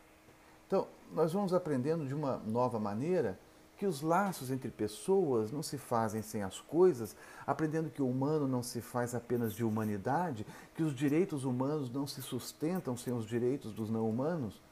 Então, 0.66 0.86
nós 1.12 1.32
vamos 1.32 1.54
aprendendo 1.54 2.06
de 2.06 2.14
uma 2.14 2.38
nova 2.38 2.78
maneira 2.78 3.38
que 3.76 3.86
os 3.86 4.00
laços 4.00 4.50
entre 4.50 4.70
pessoas 4.70 5.52
não 5.52 5.62
se 5.62 5.76
fazem 5.76 6.22
sem 6.22 6.42
as 6.42 6.60
coisas, 6.60 7.14
aprendendo 7.46 7.90
que 7.90 8.02
o 8.02 8.08
humano 8.08 8.48
não 8.48 8.62
se 8.62 8.80
faz 8.80 9.14
apenas 9.14 9.52
de 9.52 9.62
humanidade, 9.62 10.46
que 10.74 10.82
os 10.82 10.94
direitos 10.94 11.44
humanos 11.44 11.90
não 11.90 12.06
se 12.06 12.22
sustentam 12.22 12.96
sem 12.96 13.12
os 13.12 13.26
direitos 13.26 13.72
dos 13.72 13.90
não 13.90 14.08
humanos, 14.08 14.62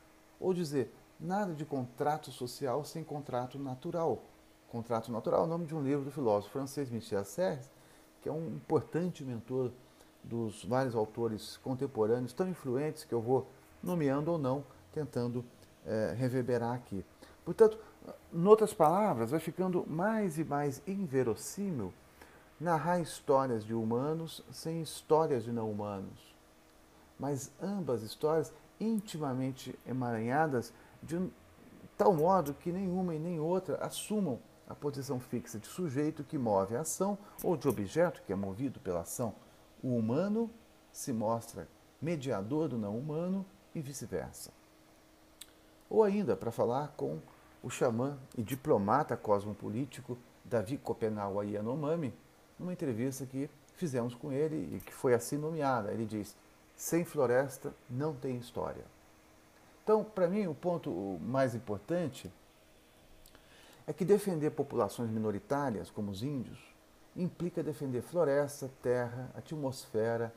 ou 0.40 0.54
dizer, 0.54 0.92
nada 1.20 1.52
de 1.52 1.64
contrato 1.64 2.30
social 2.30 2.84
sem 2.84 3.04
contrato 3.04 3.58
natural. 3.58 4.22
Contrato 4.68 5.12
natural 5.12 5.42
é 5.42 5.44
o 5.44 5.48
nome 5.48 5.66
de 5.66 5.74
um 5.74 5.82
livro 5.82 6.04
do 6.04 6.10
filósofo 6.10 6.52
francês 6.52 6.90
Michel 6.90 7.24
Serres, 7.24 7.70
que 8.22 8.28
é 8.28 8.32
um 8.32 8.46
importante 8.46 9.22
mentor 9.22 9.70
dos 10.24 10.64
vários 10.64 10.94
autores 10.94 11.58
contemporâneos 11.58 12.32
tão 12.32 12.48
influentes 12.48 13.04
que 13.04 13.12
eu 13.12 13.20
vou 13.20 13.46
nomeando 13.82 14.32
ou 14.32 14.38
não, 14.38 14.64
tentando 14.92 15.44
é, 15.84 16.14
reverberar 16.16 16.74
aqui. 16.74 17.04
Portanto, 17.44 17.78
Em 18.32 18.46
outras 18.46 18.74
palavras, 18.74 19.30
vai 19.30 19.40
ficando 19.40 19.86
mais 19.86 20.38
e 20.38 20.44
mais 20.44 20.82
inverossímil 20.86 21.92
narrar 22.60 23.00
histórias 23.00 23.64
de 23.64 23.72
humanos 23.74 24.42
sem 24.50 24.82
histórias 24.82 25.44
de 25.44 25.52
não 25.52 25.70
humanos, 25.70 26.34
mas 27.18 27.50
ambas 27.62 28.02
histórias 28.02 28.52
intimamente 28.80 29.78
emaranhadas 29.86 30.72
de 31.02 31.30
tal 31.96 32.12
modo 32.12 32.54
que 32.54 32.72
nenhuma 32.72 33.14
e 33.14 33.18
nem 33.18 33.38
outra 33.38 33.76
assumam 33.76 34.38
a 34.68 34.74
posição 34.74 35.20
fixa 35.20 35.58
de 35.58 35.66
sujeito 35.66 36.24
que 36.24 36.38
move 36.38 36.74
a 36.76 36.80
ação 36.80 37.16
ou 37.42 37.56
de 37.56 37.68
objeto 37.68 38.22
que 38.26 38.32
é 38.32 38.36
movido 38.36 38.80
pela 38.80 39.00
ação. 39.00 39.34
O 39.84 39.98
humano 39.98 40.50
se 40.90 41.12
mostra 41.12 41.68
mediador 42.00 42.68
do 42.68 42.78
não 42.78 42.98
humano 42.98 43.44
e 43.74 43.82
vice-versa. 43.82 44.50
Ou 45.90 46.02
ainda, 46.02 46.34
para 46.34 46.50
falar 46.50 46.94
com 46.96 47.20
o 47.62 47.68
xamã 47.68 48.16
e 48.34 48.42
diplomata 48.42 49.14
cosmopolítico 49.14 50.16
Davi 50.42 50.78
Kopenawa 50.78 51.44
Yanomami, 51.44 52.14
numa 52.58 52.72
entrevista 52.72 53.26
que 53.26 53.50
fizemos 53.76 54.14
com 54.14 54.32
ele 54.32 54.74
e 54.74 54.80
que 54.80 54.92
foi 54.92 55.12
assim 55.12 55.36
nomeada. 55.36 55.92
Ele 55.92 56.06
diz: 56.06 56.34
sem 56.74 57.04
floresta 57.04 57.74
não 57.90 58.14
tem 58.14 58.38
história. 58.38 58.86
Então, 59.82 60.02
para 60.02 60.26
mim, 60.26 60.46
o 60.46 60.54
ponto 60.54 61.18
mais 61.20 61.54
importante 61.54 62.32
é 63.86 63.92
que 63.92 64.02
defender 64.02 64.50
populações 64.52 65.10
minoritárias, 65.10 65.90
como 65.90 66.10
os 66.10 66.22
índios, 66.22 66.73
implica 67.16 67.62
defender 67.62 68.02
floresta, 68.02 68.70
terra, 68.82 69.30
atmosfera, 69.34 70.32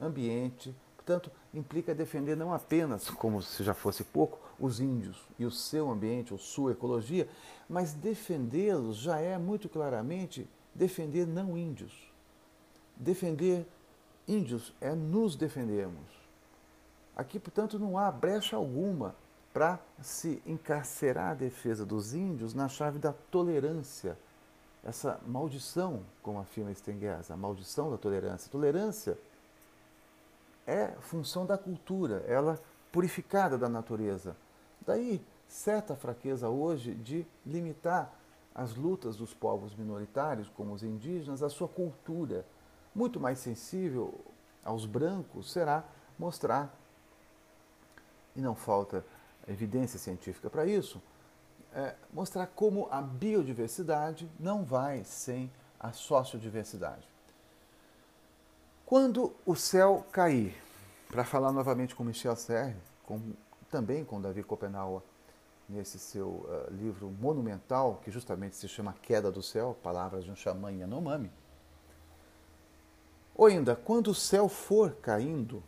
ambiente. 0.00 0.74
Portanto, 0.96 1.30
implica 1.52 1.94
defender 1.94 2.36
não 2.36 2.54
apenas, 2.54 3.10
como 3.10 3.42
se 3.42 3.62
já 3.64 3.74
fosse 3.74 4.04
pouco, 4.04 4.38
os 4.58 4.80
índios 4.80 5.26
e 5.38 5.44
o 5.44 5.50
seu 5.50 5.90
ambiente, 5.90 6.32
ou 6.32 6.38
sua 6.38 6.72
ecologia, 6.72 7.28
mas 7.68 7.92
defendê-los 7.92 8.96
já 8.96 9.18
é 9.18 9.36
muito 9.36 9.68
claramente 9.68 10.48
defender 10.74 11.26
não 11.26 11.58
índios. 11.58 11.92
Defender 12.96 13.66
índios 14.26 14.72
é 14.80 14.94
nos 14.94 15.34
defendermos. 15.34 16.22
Aqui, 17.16 17.38
portanto, 17.38 17.78
não 17.78 17.98
há 17.98 18.10
brecha 18.10 18.56
alguma 18.56 19.14
para 19.52 19.78
se 20.00 20.42
encarcerar 20.46 21.32
a 21.32 21.34
defesa 21.34 21.84
dos 21.84 22.14
índios 22.14 22.54
na 22.54 22.68
chave 22.68 22.98
da 22.98 23.12
tolerância. 23.12 24.16
Essa 24.84 25.20
maldição, 25.26 26.02
como 26.22 26.40
afirma 26.40 26.74
Stenguers, 26.74 27.30
a 27.30 27.36
maldição 27.36 27.90
da 27.90 27.96
tolerância. 27.96 28.50
Tolerância 28.50 29.16
é 30.66 30.88
função 31.00 31.46
da 31.46 31.56
cultura, 31.56 32.24
ela 32.26 32.60
purificada 32.90 33.56
da 33.56 33.68
natureza. 33.68 34.36
Daí, 34.84 35.24
certa 35.48 35.94
fraqueza 35.94 36.48
hoje 36.48 36.94
de 36.94 37.26
limitar 37.46 38.12
as 38.54 38.74
lutas 38.74 39.16
dos 39.16 39.32
povos 39.32 39.74
minoritários, 39.74 40.48
como 40.48 40.74
os 40.74 40.82
indígenas, 40.82 41.42
à 41.42 41.48
sua 41.48 41.68
cultura. 41.68 42.44
Muito 42.94 43.18
mais 43.18 43.38
sensível 43.38 44.20
aos 44.64 44.84
brancos 44.84 45.50
será 45.50 45.84
mostrar, 46.18 46.74
e 48.36 48.40
não 48.40 48.54
falta 48.54 49.04
evidência 49.48 49.98
científica 49.98 50.50
para 50.50 50.66
isso, 50.66 51.00
é, 51.74 51.94
mostrar 52.12 52.46
como 52.46 52.88
a 52.90 53.00
biodiversidade 53.00 54.30
não 54.38 54.64
vai 54.64 55.04
sem 55.04 55.50
a 55.78 55.92
sociodiversidade. 55.92 57.08
Quando 58.86 59.34
o 59.46 59.56
céu 59.56 60.06
cair, 60.12 60.54
para 61.08 61.24
falar 61.24 61.52
novamente 61.52 61.94
com 61.94 62.04
Michel 62.04 62.36
Serre, 62.36 62.76
com, 63.04 63.20
também 63.70 64.04
com 64.04 64.20
Davi 64.20 64.42
Copenhague, 64.42 65.02
nesse 65.68 65.98
seu 65.98 66.28
uh, 66.28 66.70
livro 66.70 67.10
monumental, 67.10 68.00
que 68.04 68.10
justamente 68.10 68.56
se 68.56 68.68
chama 68.68 68.94
Queda 69.00 69.32
do 69.32 69.42
Céu, 69.42 69.76
Palavras 69.82 70.24
de 70.24 70.30
um 70.30 70.36
Xamã 70.36 70.70
Yanomami, 70.70 71.30
ou 73.34 73.46
ainda, 73.46 73.74
quando 73.74 74.08
o 74.08 74.14
céu 74.14 74.48
for 74.48 74.94
caindo 74.96 75.62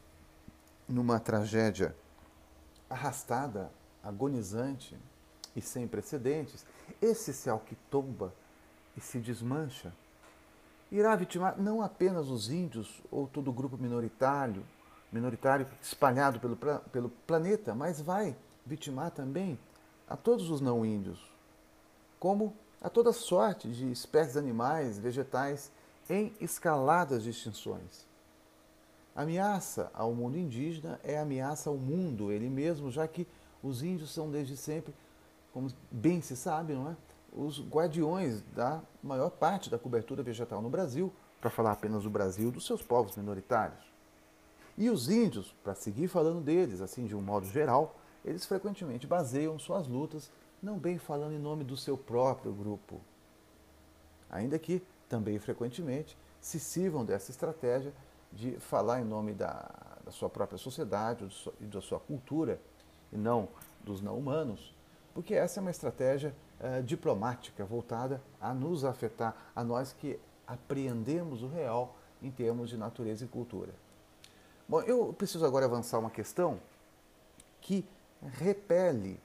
numa 0.86 1.18
tragédia 1.18 1.96
arrastada, 2.90 3.70
agonizante 4.02 4.98
e 5.54 5.60
sem 5.60 5.86
precedentes, 5.86 6.64
esse 7.00 7.32
céu 7.32 7.62
que 7.64 7.74
tomba 7.90 8.32
e 8.96 9.00
se 9.00 9.18
desmancha 9.18 9.92
irá 10.90 11.14
vitimar 11.16 11.60
não 11.60 11.82
apenas 11.82 12.28
os 12.28 12.50
índios 12.50 13.02
ou 13.10 13.26
todo 13.26 13.48
o 13.48 13.52
grupo 13.52 13.76
minoritário, 13.76 14.64
minoritário 15.12 15.66
espalhado 15.82 16.38
pelo, 16.38 16.56
pelo 16.92 17.08
planeta, 17.26 17.74
mas 17.74 18.00
vai 18.00 18.36
vitimar 18.64 19.10
também 19.10 19.58
a 20.08 20.16
todos 20.16 20.50
os 20.50 20.60
não 20.60 20.84
índios, 20.84 21.18
como 22.20 22.54
a 22.80 22.88
toda 22.88 23.12
sorte 23.12 23.68
de 23.68 23.90
espécies 23.90 24.36
animais, 24.36 24.98
vegetais 24.98 25.70
em 26.08 26.32
escaladas 26.40 27.22
de 27.22 27.30
extinções. 27.30 28.06
A 29.16 29.22
ameaça 29.22 29.90
ao 29.94 30.12
mundo 30.12 30.36
indígena 30.36 31.00
é 31.02 31.18
ameaça 31.18 31.70
ao 31.70 31.76
mundo 31.76 32.30
ele 32.30 32.50
mesmo, 32.50 32.90
já 32.90 33.06
que 33.08 33.26
os 33.62 33.82
índios 33.82 34.12
são 34.12 34.30
desde 34.30 34.56
sempre, 34.56 34.94
como 35.54 35.72
bem 35.90 36.20
se 36.20 36.36
sabe, 36.36 36.74
não 36.74 36.90
é? 36.90 36.96
os 37.34 37.60
guardiões 37.60 38.42
da 38.54 38.80
maior 39.02 39.30
parte 39.30 39.68
da 39.68 39.78
cobertura 39.78 40.22
vegetal 40.22 40.60
no 40.60 40.68
Brasil, 40.68 41.12
para 41.40 41.50
falar 41.50 41.72
apenas 41.72 42.04
do 42.04 42.10
Brasil, 42.10 42.50
dos 42.50 42.66
seus 42.66 42.82
povos 42.82 43.16
minoritários. 43.16 43.82
E 44.78 44.88
os 44.88 45.08
índios, 45.08 45.54
para 45.62 45.74
seguir 45.74 46.08
falando 46.08 46.40
deles, 46.40 46.80
assim 46.80 47.06
de 47.06 47.14
um 47.14 47.20
modo 47.20 47.46
geral, 47.46 47.96
eles 48.24 48.46
frequentemente 48.46 49.06
baseiam 49.06 49.58
suas 49.58 49.86
lutas 49.86 50.30
não 50.62 50.78
bem 50.78 50.96
falando 50.96 51.34
em 51.34 51.38
nome 51.38 51.62
do 51.62 51.76
seu 51.76 51.98
próprio 51.98 52.52
grupo. 52.52 53.00
Ainda 54.30 54.58
que 54.58 54.82
também 55.08 55.38
frequentemente 55.38 56.16
se 56.40 56.58
sirvam 56.58 57.04
dessa 57.04 57.30
estratégia 57.30 57.92
de 58.32 58.58
falar 58.58 59.00
em 59.00 59.04
nome 59.04 59.32
da, 59.32 59.70
da 60.04 60.10
sua 60.10 60.30
própria 60.30 60.58
sociedade 60.58 61.28
e 61.60 61.66
da 61.66 61.80
sua 61.80 62.00
cultura, 62.00 62.60
e 63.12 63.16
não 63.16 63.48
dos 63.84 64.00
não 64.00 64.16
humanos, 64.18 64.73
porque 65.14 65.34
essa 65.34 65.60
é 65.60 65.62
uma 65.62 65.70
estratégia 65.70 66.34
uh, 66.60 66.82
diplomática 66.82 67.64
voltada 67.64 68.20
a 68.40 68.52
nos 68.52 68.84
afetar, 68.84 69.34
a 69.54 69.62
nós 69.62 69.92
que 69.92 70.18
apreendemos 70.46 71.42
o 71.42 71.48
real 71.48 71.96
em 72.20 72.30
termos 72.30 72.68
de 72.68 72.76
natureza 72.76 73.24
e 73.24 73.28
cultura. 73.28 73.72
Bom, 74.68 74.80
eu 74.82 75.12
preciso 75.12 75.46
agora 75.46 75.66
avançar 75.66 75.98
uma 75.98 76.10
questão 76.10 76.58
que 77.60 77.86
repele 78.22 79.20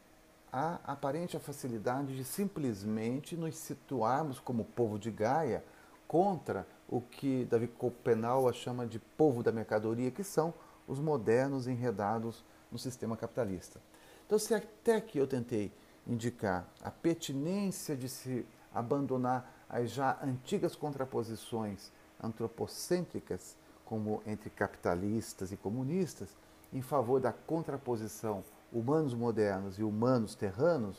a 0.52 0.80
aparente 0.84 1.38
facilidade 1.39 2.15
de 2.15 2.23
simplesmente 2.23 3.36
nos 3.36 3.56
situarmos 3.56 4.39
como 4.39 4.65
povo 4.65 4.99
de 4.99 5.12
Gaia 5.12 5.63
contra 6.08 6.67
o 6.88 6.99
que 6.99 7.45
Davi 7.45 7.67
Copenau 7.67 8.52
chama 8.52 8.86
de 8.86 8.99
povo 8.99 9.43
da 9.43 9.52
mercadoria, 9.52 10.10
que 10.12 10.23
são 10.23 10.54
os 10.88 10.99
modernos 10.99 11.67
enredados 11.67 12.43
no 12.71 12.80
sistema 12.80 13.15
capitalista. 13.15 13.80
Então, 14.25 14.39
se 14.39 14.54
até 14.54 14.99
que 14.99 15.17
eu 15.17 15.28
tentei 15.28 15.71
indicar 16.10 16.67
a 16.82 16.89
pertinência 16.89 17.95
de 17.95 18.10
se 18.10 18.45
abandonar 18.74 19.54
as 19.69 19.91
já 19.91 20.17
antigas 20.24 20.76
contraposições 20.76 21.91
antropocêntricas, 22.22 23.56
como 23.86 24.22
entre 24.26 24.50
capitalistas 24.50 25.52
e 25.52 25.58
comunistas, 25.58 26.36
em 26.74 26.82
favor 26.82 27.22
da 27.22 27.32
contraposição 27.32 28.43
humanos 28.72 29.13
modernos 29.13 29.80
e 29.80 29.84
humanos 29.84 30.36
terranos, 30.36 30.98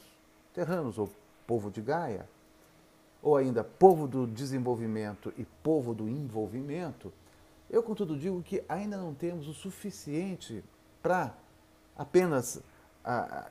terranos 0.55 0.99
ou 0.99 1.11
povo 1.47 1.71
de 1.71 1.81
Gaia, 1.81 2.29
ou 3.23 3.37
ainda 3.37 3.63
povo 3.63 4.09
do 4.09 4.27
desenvolvimento 4.27 5.33
e 5.37 5.45
povo 5.45 5.95
do 5.95 6.09
envolvimento, 6.09 7.13
eu, 7.69 7.83
contudo, 7.83 8.19
digo 8.19 8.43
que 8.43 8.65
ainda 8.69 8.97
não 8.97 9.15
temos 9.15 9.47
o 9.47 9.53
suficiente 9.53 10.65
para 11.01 11.33
apenas 11.97 12.61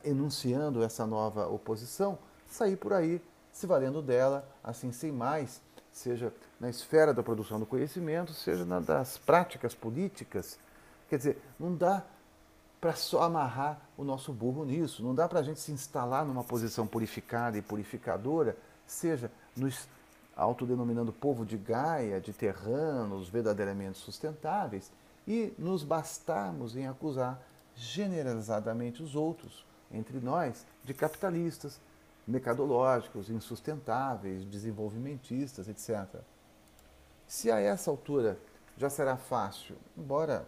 enunciando 0.04 0.82
essa 0.82 1.06
nova 1.06 1.48
oposição, 1.48 2.18
sair 2.48 2.76
por 2.76 2.92
aí 2.92 3.22
se 3.52 3.66
valendo 3.66 4.00
dela, 4.00 4.48
assim, 4.62 4.92
sem 4.92 5.10
mais, 5.10 5.60
seja 5.92 6.32
na 6.58 6.68
esfera 6.68 7.12
da 7.12 7.22
produção 7.22 7.58
do 7.58 7.66
conhecimento, 7.66 8.32
seja 8.32 8.64
na 8.64 8.80
das 8.80 9.18
práticas 9.18 9.74
políticas. 9.74 10.58
Quer 11.08 11.18
dizer, 11.18 11.42
não 11.58 11.74
dá 11.74 12.04
para 12.80 12.94
só 12.94 13.22
amarrar 13.22 13.80
o 13.96 14.04
nosso 14.04 14.32
burro 14.32 14.64
nisso, 14.64 15.02
não 15.02 15.14
dá 15.14 15.28
para 15.28 15.40
a 15.40 15.42
gente 15.42 15.60
se 15.60 15.72
instalar 15.72 16.24
numa 16.24 16.44
posição 16.44 16.86
purificada 16.86 17.58
e 17.58 17.62
purificadora, 17.62 18.56
seja 18.86 19.30
nos 19.56 19.86
autodenominando 20.36 21.12
povo 21.12 21.44
de 21.44 21.58
Gaia, 21.58 22.20
de 22.20 22.32
terranos 22.32 23.28
verdadeiramente 23.28 23.98
sustentáveis, 23.98 24.90
e 25.28 25.52
nos 25.58 25.84
bastarmos 25.84 26.74
em 26.74 26.86
acusar 26.86 27.42
generalizadamente 27.80 29.02
os 29.02 29.16
outros, 29.16 29.64
entre 29.90 30.20
nós, 30.20 30.66
de 30.84 30.92
capitalistas, 30.92 31.80
mercadológicos, 32.26 33.30
insustentáveis, 33.30 34.44
desenvolvimentistas, 34.44 35.66
etc. 35.66 36.20
Se 37.26 37.50
a 37.50 37.58
essa 37.58 37.90
altura 37.90 38.38
já 38.76 38.90
será 38.90 39.16
fácil, 39.16 39.76
embora 39.96 40.46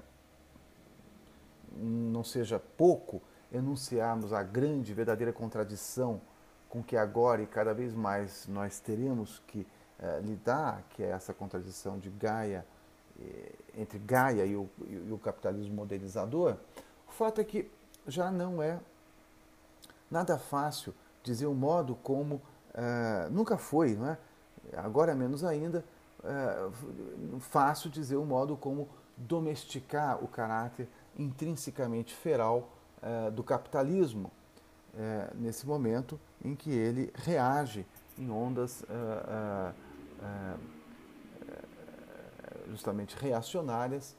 não 1.74 2.22
seja 2.22 2.58
pouco, 2.58 3.22
enunciarmos 3.50 4.32
a 4.32 4.42
grande, 4.42 4.92
verdadeira 4.92 5.32
contradição 5.32 6.20
com 6.68 6.82
que 6.82 6.96
agora 6.96 7.42
e 7.42 7.46
cada 7.46 7.72
vez 7.72 7.94
mais 7.94 8.46
nós 8.46 8.78
teremos 8.78 9.42
que 9.46 9.66
eh, 9.98 10.20
lidar, 10.22 10.84
que 10.90 11.02
é 11.02 11.08
essa 11.08 11.32
contradição 11.32 11.98
de 11.98 12.10
Gaia, 12.10 12.64
eh, 13.20 13.52
entre 13.76 13.98
Gaia 13.98 14.44
e 14.44 14.54
o, 14.54 14.68
e 14.86 15.12
o 15.12 15.18
capitalismo 15.18 15.74
modernizador, 15.74 16.56
o 17.12 17.14
fato 17.14 17.42
é 17.42 17.44
que 17.44 17.70
já 18.06 18.32
não 18.32 18.62
é 18.62 18.80
nada 20.10 20.38
fácil 20.38 20.94
dizer 21.22 21.44
o 21.44 21.52
modo 21.52 21.94
como 21.96 22.36
uh, 22.36 23.30
nunca 23.30 23.58
foi, 23.58 23.94
não 23.94 24.08
é? 24.08 24.18
agora 24.78 25.14
menos 25.14 25.44
ainda, 25.44 25.84
uh, 26.20 27.38
fácil 27.38 27.90
dizer 27.90 28.16
o 28.16 28.24
modo 28.24 28.56
como 28.56 28.88
domesticar 29.14 30.24
o 30.24 30.26
caráter 30.26 30.88
intrinsecamente 31.18 32.14
feral 32.14 32.70
uh, 33.02 33.30
do 33.30 33.44
capitalismo, 33.44 34.30
nesse 35.34 35.66
momento 35.66 36.20
em 36.44 36.54
que 36.54 36.70
ele 36.70 37.10
reage 37.14 37.86
em 38.18 38.28
ondas 38.28 38.84
justamente 42.68 43.16
reacionárias, 43.16 44.14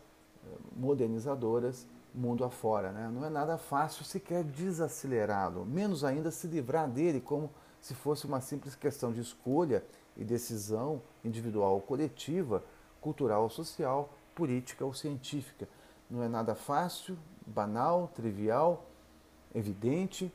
modernizadoras, 0.75 1.85
mundo 2.13 2.43
afora. 2.43 2.91
Né? 2.91 3.09
Não 3.13 3.25
é 3.25 3.29
nada 3.29 3.57
fácil 3.57 4.05
sequer 4.05 4.43
desacelerá-lo, 4.43 5.65
menos 5.65 6.03
ainda 6.03 6.31
se 6.31 6.47
livrar 6.47 6.89
dele 6.89 7.19
como 7.19 7.49
se 7.81 7.93
fosse 7.93 8.25
uma 8.25 8.39
simples 8.39 8.75
questão 8.75 9.11
de 9.11 9.19
escolha 9.19 9.83
e 10.15 10.23
decisão 10.23 11.01
individual 11.23 11.73
ou 11.73 11.81
coletiva, 11.81 12.63
cultural 13.01 13.43
ou 13.43 13.49
social, 13.49 14.13
política 14.33 14.85
ou 14.85 14.93
científica. 14.93 15.67
Não 16.09 16.23
é 16.23 16.27
nada 16.27 16.55
fácil, 16.55 17.17
banal, 17.45 18.09
trivial, 18.13 18.85
evidente. 19.53 20.31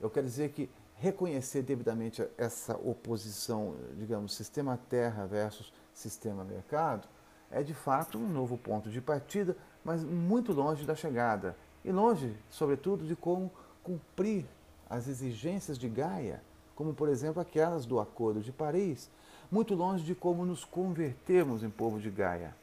Eu 0.00 0.10
quero 0.10 0.26
dizer 0.26 0.50
que 0.50 0.70
reconhecer 0.96 1.62
devidamente 1.62 2.24
essa 2.38 2.76
oposição, 2.76 3.74
digamos, 3.98 4.34
sistema 4.34 4.78
terra 4.88 5.26
versus 5.26 5.72
sistema 5.92 6.44
mercado, 6.44 7.08
é 7.50 7.62
de 7.62 7.74
fato 7.74 8.18
um 8.18 8.28
novo 8.28 8.56
ponto 8.56 8.88
de 8.88 9.00
partida, 9.00 9.56
mas 9.84 10.04
muito 10.04 10.52
longe 10.52 10.84
da 10.84 10.94
chegada. 10.94 11.56
E 11.84 11.90
longe, 11.90 12.36
sobretudo, 12.48 13.04
de 13.04 13.16
como 13.16 13.50
cumprir 13.82 14.46
as 14.88 15.08
exigências 15.08 15.78
de 15.78 15.88
Gaia, 15.88 16.42
como 16.74 16.94
por 16.94 17.08
exemplo 17.08 17.40
aquelas 17.40 17.86
do 17.86 17.98
Acordo 17.98 18.40
de 18.40 18.52
Paris, 18.52 19.10
muito 19.50 19.74
longe 19.74 20.04
de 20.04 20.14
como 20.14 20.44
nos 20.44 20.64
convertermos 20.64 21.62
em 21.62 21.70
povo 21.70 21.98
de 21.98 22.10
Gaia. 22.10 22.54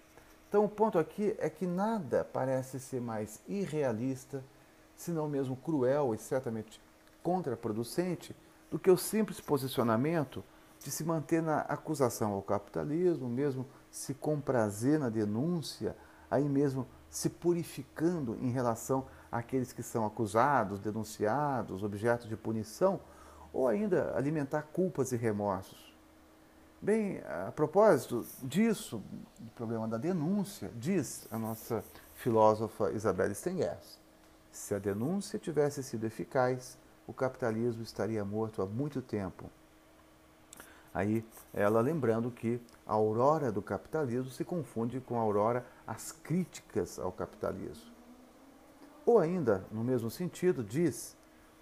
Então 0.47 0.65
o 0.65 0.69
ponto 0.69 0.97
aqui 0.97 1.35
é 1.37 1.49
que 1.49 1.67
nada 1.67 2.27
parece 2.33 2.79
ser 2.79 2.99
mais 2.99 3.41
irrealista, 3.47 4.43
se 4.95 5.11
não 5.11 5.29
mesmo 5.29 5.55
cruel 5.55 6.15
e 6.15 6.17
certamente 6.17 6.81
contraproducente, 7.21 8.35
do 8.71 8.79
que 8.79 8.89
o 8.89 8.97
simples 8.97 9.39
posicionamento 9.39 10.43
de 10.79 10.89
se 10.89 11.03
manter 11.03 11.41
na 11.41 11.59
acusação 11.61 12.33
ao 12.33 12.41
capitalismo, 12.41 13.27
mesmo 13.27 13.65
se 13.91 14.13
comprazer 14.13 14.99
na 14.99 15.09
denúncia, 15.09 15.95
aí 16.29 16.47
mesmo 16.47 16.87
se 17.09 17.29
purificando 17.29 18.37
em 18.41 18.51
relação 18.51 19.05
àqueles 19.31 19.73
que 19.73 19.83
são 19.83 20.05
acusados, 20.05 20.79
denunciados, 20.79 21.83
objetos 21.83 22.27
de 22.27 22.37
punição, 22.37 22.99
ou 23.51 23.67
ainda 23.67 24.15
alimentar 24.15 24.63
culpas 24.73 25.11
e 25.11 25.17
remorsos. 25.17 25.89
Bem, 26.81 27.21
a 27.47 27.51
propósito 27.51 28.25
disso, 28.43 29.01
do 29.37 29.51
problema 29.51 29.87
da 29.87 29.97
denúncia, 29.97 30.71
diz 30.75 31.27
a 31.29 31.37
nossa 31.37 31.83
filósofa 32.15 32.91
Isabel 32.91 33.33
Stengers, 33.35 33.99
se 34.51 34.73
a 34.73 34.79
denúncia 34.79 35.37
tivesse 35.37 35.83
sido 35.83 36.05
eficaz, 36.05 36.77
o 37.05 37.13
capitalismo 37.13 37.83
estaria 37.83 38.23
morto 38.23 38.61
há 38.61 38.65
muito 38.65 39.01
tempo. 39.01 39.49
Aí 40.93 41.23
ela 41.53 41.81
lembrando 41.81 42.31
que 42.31 42.61
a 42.85 42.93
aurora 42.93 43.51
do 43.51 43.61
capitalismo 43.61 44.31
se 44.31 44.43
confunde 44.43 44.99
com 44.99 45.17
a 45.17 45.21
aurora 45.21 45.65
às 45.89 46.11
críticas 46.11 46.99
ao 46.99 47.11
capitalismo. 47.11 47.91
Ou 49.03 49.17
ainda, 49.17 49.65
no 49.71 49.83
mesmo 49.83 50.11
sentido, 50.11 50.63
diz 50.63 51.17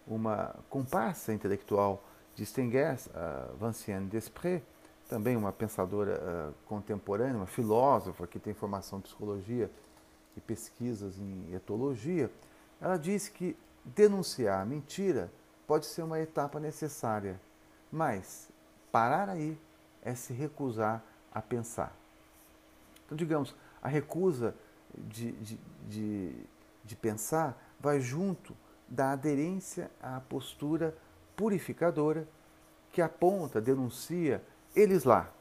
uma 0.06 0.54
comparsa 0.70 1.32
intelectual 1.34 2.04
de 2.36 2.46
Stengers, 2.46 3.10
a 3.16 3.48
Vinciane 3.58 4.08
Desprez, 4.08 4.62
também 5.08 5.38
uma 5.38 5.54
pensadora 5.54 6.20
uh, 6.20 6.54
contemporânea, 6.66 7.38
uma 7.38 7.48
filósofa 7.48 8.28
que 8.28 8.38
tem 8.38 8.54
formação 8.54 9.00
em 9.00 9.02
psicologia 9.04 9.72
e 10.36 10.42
pesquisas 10.42 11.18
em 11.18 11.54
etologia, 11.54 12.30
ela 12.82 12.98
diz 12.98 13.30
que 13.30 13.56
denunciar 13.86 14.62
a 14.62 14.66
mentira 14.66 15.32
pode 15.66 15.86
ser 15.86 16.02
uma 16.02 16.20
etapa 16.20 16.60
necessária, 16.60 17.40
mas 17.90 18.50
parar 18.92 19.30
aí 19.30 19.58
é 20.02 20.14
se 20.14 20.34
recusar 20.34 21.02
a 21.34 21.42
pensar. 21.42 21.96
Então, 23.06 23.16
digamos, 23.16 23.56
a 23.82 23.88
recusa 23.88 24.56
de, 24.96 25.32
de, 25.34 25.60
de, 25.88 26.36
de 26.84 26.96
pensar 26.96 27.76
vai 27.80 28.00
junto 28.00 28.56
da 28.88 29.12
aderência 29.12 29.92
à 30.02 30.20
postura 30.20 30.96
purificadora 31.36 32.28
que 32.92 33.02
aponta, 33.02 33.62
denuncia 33.62 34.42
eles 34.76 35.04
lá 35.04 35.32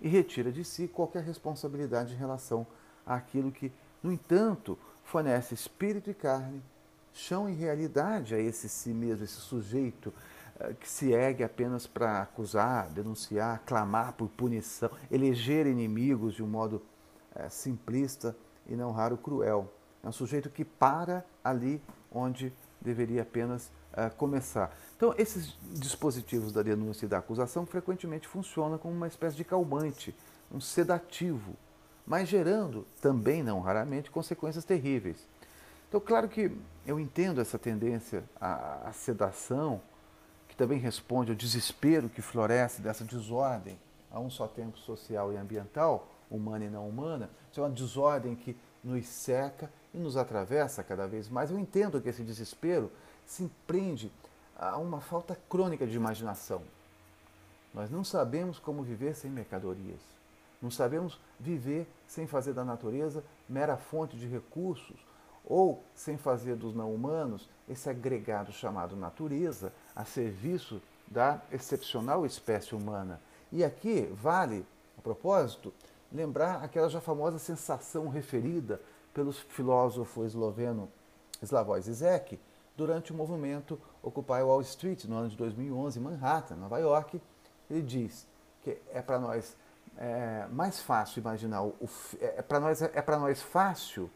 e 0.00 0.08
retira 0.08 0.52
de 0.52 0.64
si 0.64 0.88
qualquer 0.88 1.22
responsabilidade 1.22 2.14
em 2.14 2.16
relação 2.16 2.66
àquilo 3.06 3.50
que, 3.50 3.72
no 4.02 4.12
entanto, 4.12 4.78
fornece 5.04 5.54
espírito 5.54 6.10
e 6.10 6.14
carne, 6.14 6.62
chão 7.12 7.48
e 7.48 7.54
realidade 7.54 8.34
a 8.34 8.38
esse 8.38 8.68
si 8.68 8.90
mesmo, 8.90 9.24
esse 9.24 9.34
sujeito 9.34 10.12
eh, 10.58 10.74
que 10.74 10.88
se 10.88 11.12
ergue 11.12 11.44
apenas 11.44 11.86
para 11.86 12.22
acusar, 12.22 12.88
denunciar, 12.90 13.62
clamar 13.64 14.14
por 14.14 14.28
punição, 14.28 14.90
eleger 15.10 15.66
inimigos 15.66 16.34
de 16.34 16.42
um 16.42 16.48
modo 16.48 16.82
é, 17.34 17.48
simplista 17.48 18.36
e 18.66 18.74
não 18.74 18.90
raro 18.92 19.16
cruel. 19.16 19.72
É 20.02 20.08
um 20.08 20.12
sujeito 20.12 20.50
que 20.50 20.64
para 20.64 21.24
ali 21.42 21.80
onde 22.10 22.52
deveria 22.80 23.22
apenas 23.22 23.70
é, 23.92 24.08
começar. 24.10 24.74
Então, 24.96 25.14
esses 25.16 25.56
dispositivos 25.72 26.52
da 26.52 26.62
denúncia 26.62 27.06
e 27.06 27.08
da 27.08 27.18
acusação 27.18 27.66
frequentemente 27.66 28.26
funcionam 28.26 28.78
como 28.78 28.94
uma 28.94 29.06
espécie 29.06 29.36
de 29.36 29.44
calmante, 29.44 30.14
um 30.50 30.60
sedativo, 30.60 31.54
mas 32.06 32.28
gerando 32.28 32.86
também, 33.00 33.42
não 33.42 33.60
raramente, 33.60 34.10
consequências 34.10 34.64
terríveis. 34.64 35.28
Então, 35.88 36.00
claro 36.00 36.28
que 36.28 36.50
eu 36.86 36.98
entendo 36.98 37.40
essa 37.40 37.58
tendência 37.58 38.24
à, 38.40 38.90
sedação, 38.92 39.80
que 40.48 40.56
também 40.56 40.78
responde 40.78 41.30
ao 41.30 41.36
desespero 41.36 42.08
que 42.08 42.22
floresce 42.22 42.80
dessa 42.80 43.04
desordem 43.04 43.78
a 44.10 44.18
um 44.18 44.30
só 44.30 44.46
tempo 44.46 44.78
social 44.78 45.32
e 45.32 45.36
ambiental, 45.36 46.08
humana 46.32 46.64
e 46.64 46.70
não 46.70 46.88
humana. 46.88 47.30
Isso 47.50 47.60
é 47.60 47.62
uma 47.62 47.70
desordem 47.70 48.34
que 48.34 48.56
nos 48.82 49.06
seca 49.06 49.70
e 49.94 49.98
nos 49.98 50.16
atravessa 50.16 50.82
cada 50.82 51.06
vez 51.06 51.28
mais. 51.28 51.50
Eu 51.50 51.58
entendo 51.58 52.00
que 52.00 52.08
esse 52.08 52.22
desespero 52.22 52.90
se 53.26 53.44
empreende 53.44 54.10
a 54.56 54.76
uma 54.78 55.00
falta 55.00 55.38
crônica 55.48 55.86
de 55.86 55.96
imaginação. 55.96 56.62
Nós 57.72 57.90
não 57.90 58.04
sabemos 58.04 58.58
como 58.58 58.82
viver 58.82 59.14
sem 59.14 59.30
mercadorias. 59.30 60.00
Não 60.60 60.70
sabemos 60.70 61.18
viver 61.40 61.88
sem 62.06 62.26
fazer 62.26 62.52
da 62.52 62.64
natureza 62.64 63.24
mera 63.48 63.76
fonte 63.76 64.16
de 64.16 64.26
recursos 64.26 64.96
ou 65.44 65.82
sem 65.94 66.16
fazer 66.16 66.54
dos 66.54 66.74
não 66.74 66.94
humanos 66.94 67.48
esse 67.68 67.90
agregado 67.90 68.52
chamado 68.52 68.94
natureza 68.94 69.72
a 69.94 70.04
serviço 70.04 70.80
da 71.06 71.40
excepcional 71.50 72.24
espécie 72.24 72.74
humana. 72.74 73.20
E 73.50 73.64
aqui 73.64 74.08
vale, 74.12 74.64
a 74.96 75.02
propósito, 75.02 75.72
lembrar 76.12 76.62
aquela 76.62 76.88
já 76.88 77.00
famosa 77.00 77.38
sensação 77.38 78.08
referida 78.08 78.80
pelo 79.14 79.32
filósofo 79.32 80.24
esloveno 80.24 80.88
Slavoj 81.42 81.80
Zizek 81.80 82.38
durante 82.76 83.12
o 83.12 83.14
movimento 83.14 83.78
Occupy 84.02 84.42
Wall 84.42 84.60
Street 84.62 85.04
no 85.04 85.16
ano 85.16 85.28
de 85.28 85.36
2011 85.36 85.98
em 85.98 86.02
Manhattan, 86.02 86.56
Nova 86.56 86.78
York. 86.78 87.20
Ele 87.70 87.82
diz 87.82 88.26
que 88.62 88.78
é 88.92 89.02
para 89.02 89.18
nós 89.18 89.56
é, 89.96 90.46
mais 90.50 90.80
fácil 90.80 91.20
imaginar 91.20 91.62
o, 91.62 91.76
é, 92.20 92.38
é 92.38 92.42
para 92.42 92.60
nós 92.60 92.82
é 92.82 93.02
para 93.02 93.18
nós 93.18 93.42
fácil 93.42 94.10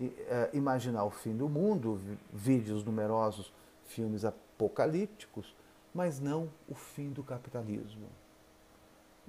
é, 0.00 0.50
imaginar 0.52 1.04
o 1.04 1.10
fim 1.10 1.36
do 1.36 1.48
mundo, 1.48 2.00
vídeos 2.32 2.84
numerosos, 2.84 3.52
filmes 3.86 4.24
apocalípticos, 4.24 5.54
mas 5.94 6.20
não 6.20 6.50
o 6.68 6.74
fim 6.74 7.10
do 7.10 7.22
capitalismo. 7.22 8.08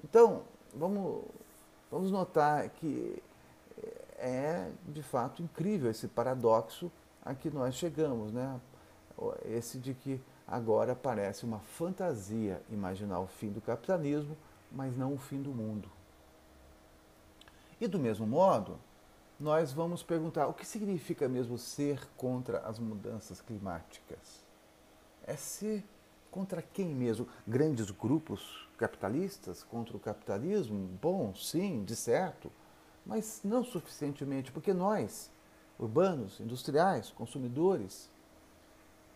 Então, 0.04 0.42
vamos, 0.74 1.24
vamos 1.90 2.10
notar 2.10 2.68
que 2.70 3.22
é 4.18 4.70
de 4.86 5.02
fato 5.02 5.42
incrível 5.42 5.90
esse 5.90 6.08
paradoxo 6.08 6.90
a 7.24 7.34
que 7.34 7.50
nós 7.50 7.74
chegamos, 7.74 8.32
né? 8.32 8.60
Esse 9.44 9.78
de 9.78 9.94
que 9.94 10.20
agora 10.46 10.94
parece 10.94 11.44
uma 11.44 11.60
fantasia 11.60 12.62
imaginar 12.70 13.20
o 13.20 13.26
fim 13.26 13.50
do 13.50 13.60
capitalismo, 13.60 14.36
mas 14.70 14.96
não 14.96 15.14
o 15.14 15.18
fim 15.18 15.40
do 15.40 15.50
mundo. 15.50 15.90
E 17.80 17.86
do 17.86 17.98
mesmo 17.98 18.26
modo, 18.26 18.78
nós 19.38 19.72
vamos 19.72 20.02
perguntar 20.02 20.48
o 20.48 20.54
que 20.54 20.66
significa 20.66 21.28
mesmo 21.28 21.56
ser 21.58 22.08
contra 22.16 22.58
as 22.60 22.78
mudanças 22.78 23.40
climáticas? 23.40 24.44
É 25.24 25.36
ser 25.36 25.84
Contra 26.30 26.62
quem 26.62 26.94
mesmo? 26.94 27.26
Grandes 27.46 27.90
grupos 27.90 28.68
capitalistas 28.76 29.62
contra 29.64 29.96
o 29.96 30.00
capitalismo? 30.00 30.88
Bom, 31.00 31.34
sim, 31.34 31.84
de 31.84 31.96
certo, 31.96 32.52
mas 33.04 33.40
não 33.42 33.64
suficientemente, 33.64 34.52
porque 34.52 34.72
nós, 34.72 35.30
urbanos, 35.78 36.38
industriais, 36.40 37.10
consumidores, 37.10 38.10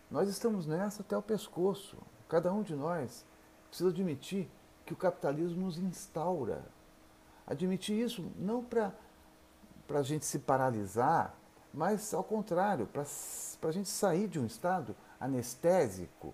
nós 0.09 0.27
estamos 0.27 0.65
nessa 0.65 1.01
até 1.01 1.15
o 1.15 1.21
pescoço. 1.21 1.97
Cada 2.27 2.51
um 2.51 2.63
de 2.63 2.75
nós 2.75 3.25
precisa 3.67 3.89
admitir 3.89 4.49
que 4.85 4.93
o 4.93 4.97
capitalismo 4.97 5.65
nos 5.65 5.77
instaura. 5.77 6.63
Admitir 7.45 7.99
isso 7.99 8.25
não 8.37 8.63
para 8.63 8.93
a 9.89 10.03
gente 10.03 10.25
se 10.25 10.39
paralisar, 10.39 11.35
mas 11.73 12.13
ao 12.13 12.23
contrário, 12.23 12.87
para 12.87 13.03
a 13.03 13.71
gente 13.71 13.89
sair 13.89 14.27
de 14.27 14.39
um 14.39 14.45
estado 14.45 14.95
anestésico. 15.19 16.33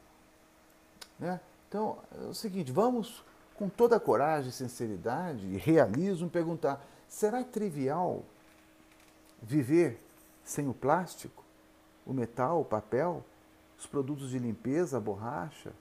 Né? 1.19 1.39
Então, 1.67 1.97
é 2.19 2.25
o 2.25 2.33
seguinte, 2.33 2.71
vamos 2.71 3.23
com 3.55 3.67
toda 3.67 3.97
a 3.97 3.99
coragem, 3.99 4.51
sinceridade 4.51 5.45
e 5.47 5.57
realismo 5.57 6.29
perguntar: 6.29 6.85
será 7.07 7.43
trivial 7.43 8.23
viver 9.41 9.99
sem 10.43 10.67
o 10.67 10.73
plástico, 10.73 11.43
o 12.05 12.13
metal, 12.13 12.61
o 12.61 12.65
papel, 12.65 13.23
os 13.77 13.85
produtos 13.85 14.29
de 14.31 14.39
limpeza, 14.39 14.97
a 14.97 15.01
borracha, 15.01 15.73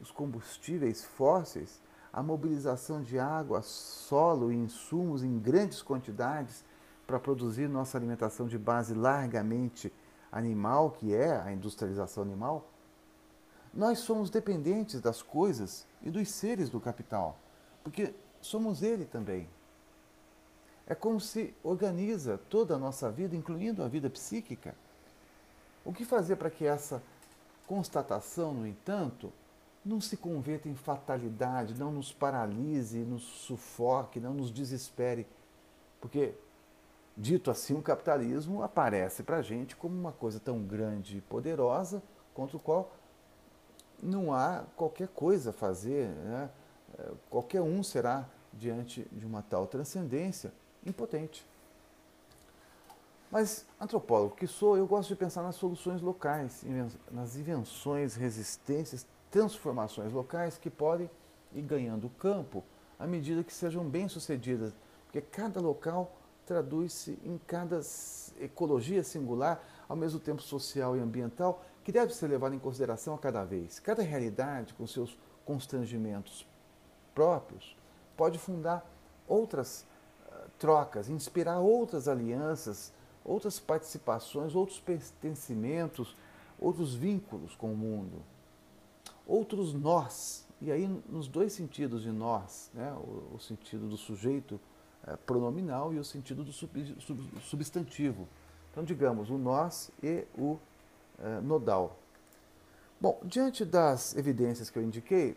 os 0.00 0.10
combustíveis 0.10 1.04
fósseis, 1.04 1.80
a 2.12 2.22
mobilização 2.22 3.02
de 3.02 3.18
água, 3.18 3.62
solo 3.62 4.52
e 4.52 4.56
insumos 4.56 5.22
em 5.22 5.38
grandes 5.38 5.82
quantidades 5.82 6.64
para 7.06 7.18
produzir 7.18 7.68
nossa 7.68 7.96
alimentação 7.96 8.46
de 8.46 8.58
base 8.58 8.94
largamente 8.94 9.92
animal, 10.30 10.90
que 10.90 11.14
é 11.14 11.40
a 11.40 11.52
industrialização 11.52 12.22
animal, 12.22 12.68
nós 13.72 14.00
somos 14.00 14.30
dependentes 14.30 15.00
das 15.00 15.22
coisas 15.22 15.86
e 16.02 16.10
dos 16.10 16.28
seres 16.30 16.68
do 16.68 16.80
capital, 16.80 17.38
porque 17.82 18.14
somos 18.40 18.82
ele 18.82 19.04
também. 19.04 19.48
É 20.86 20.94
como 20.94 21.20
se 21.20 21.54
organiza 21.62 22.38
toda 22.50 22.74
a 22.74 22.78
nossa 22.78 23.10
vida, 23.10 23.36
incluindo 23.36 23.82
a 23.82 23.88
vida 23.88 24.10
psíquica. 24.10 24.74
O 25.84 25.92
que 25.92 26.04
fazer 26.04 26.36
para 26.36 26.50
que 26.50 26.66
essa 26.66 27.02
constatação, 27.66 28.52
no 28.52 28.66
entanto, 28.66 29.32
não 29.84 30.00
se 30.00 30.16
converta 30.16 30.68
em 30.68 30.74
fatalidade, 30.74 31.78
não 31.78 31.90
nos 31.92 32.12
paralise, 32.12 32.98
nos 32.98 33.22
sufoque, 33.22 34.20
não 34.20 34.34
nos 34.34 34.50
desespere? 34.50 35.26
Porque 36.00 36.34
Dito 37.16 37.50
assim, 37.50 37.74
o 37.74 37.82
capitalismo 37.82 38.62
aparece 38.62 39.22
para 39.22 39.36
a 39.38 39.42
gente 39.42 39.76
como 39.76 39.94
uma 39.94 40.12
coisa 40.12 40.40
tão 40.40 40.62
grande 40.62 41.18
e 41.18 41.20
poderosa 41.20 42.02
contra 42.32 42.56
o 42.56 42.60
qual 42.60 42.90
não 44.02 44.34
há 44.34 44.64
qualquer 44.76 45.08
coisa 45.08 45.50
a 45.50 45.52
fazer. 45.52 46.08
Né? 46.08 46.50
É, 46.98 47.10
qualquer 47.30 47.62
um 47.62 47.82
será, 47.82 48.26
diante 48.52 49.06
de 49.12 49.24
uma 49.24 49.42
tal 49.42 49.66
transcendência, 49.66 50.52
impotente. 50.84 51.46
Mas, 53.30 53.64
antropólogo 53.80 54.36
que 54.36 54.46
sou, 54.46 54.76
eu 54.76 54.86
gosto 54.86 55.08
de 55.08 55.16
pensar 55.16 55.42
nas 55.42 55.54
soluções 55.54 56.02
locais, 56.02 56.62
nas 57.10 57.34
invenções, 57.34 58.14
resistências, 58.14 59.06
transformações 59.30 60.12
locais 60.12 60.58
que 60.58 60.68
podem 60.68 61.08
ir 61.54 61.62
ganhando 61.62 62.10
campo 62.10 62.62
à 62.98 63.06
medida 63.06 63.42
que 63.42 63.52
sejam 63.52 63.84
bem-sucedidas, 63.84 64.74
porque 65.06 65.22
cada 65.22 65.60
local 65.60 66.14
traduz-se 66.46 67.18
em 67.24 67.40
cada 67.46 67.80
ecologia 68.38 69.02
singular, 69.02 69.64
ao 69.88 69.96
mesmo 69.96 70.20
tempo 70.20 70.42
social 70.42 70.96
e 70.96 71.00
ambiental, 71.00 71.64
que 71.84 71.92
deve 71.92 72.14
ser 72.14 72.28
levada 72.28 72.54
em 72.54 72.58
consideração 72.58 73.14
a 73.14 73.18
cada 73.18 73.44
vez. 73.44 73.78
Cada 73.80 74.02
realidade, 74.02 74.74
com 74.74 74.86
seus 74.86 75.18
constrangimentos 75.44 76.46
próprios, 77.14 77.76
pode 78.16 78.38
fundar 78.38 78.86
outras 79.26 79.86
uh, 80.26 80.48
trocas, 80.58 81.08
inspirar 81.08 81.58
outras 81.58 82.08
alianças, 82.08 82.92
outras 83.24 83.58
participações, 83.58 84.54
outros 84.54 84.80
pertencimentos, 84.80 86.16
outros 86.58 86.94
vínculos 86.94 87.54
com 87.54 87.72
o 87.72 87.76
mundo, 87.76 88.22
outros 89.26 89.74
nós. 89.74 90.46
E 90.60 90.70
aí, 90.70 90.86
nos 91.08 91.26
dois 91.26 91.52
sentidos 91.52 92.02
de 92.02 92.10
nós, 92.10 92.70
né? 92.72 92.92
o, 92.92 93.34
o 93.34 93.40
sentido 93.40 93.88
do 93.88 93.96
sujeito 93.96 94.60
é, 95.04 95.16
pronominal 95.16 95.92
e 95.92 95.98
o 95.98 96.04
sentido 96.04 96.44
do 96.44 96.52
sub, 96.52 96.96
sub, 97.00 97.40
substantivo. 97.40 98.28
Então, 98.70 98.84
digamos, 98.84 99.30
o 99.30 99.36
nós 99.36 99.90
e 100.02 100.24
o 100.38 100.58
é, 101.18 101.40
nodal. 101.40 101.98
Bom, 103.00 103.20
diante 103.24 103.64
das 103.64 104.14
evidências 104.16 104.70
que 104.70 104.78
eu 104.78 104.82
indiquei, 104.82 105.36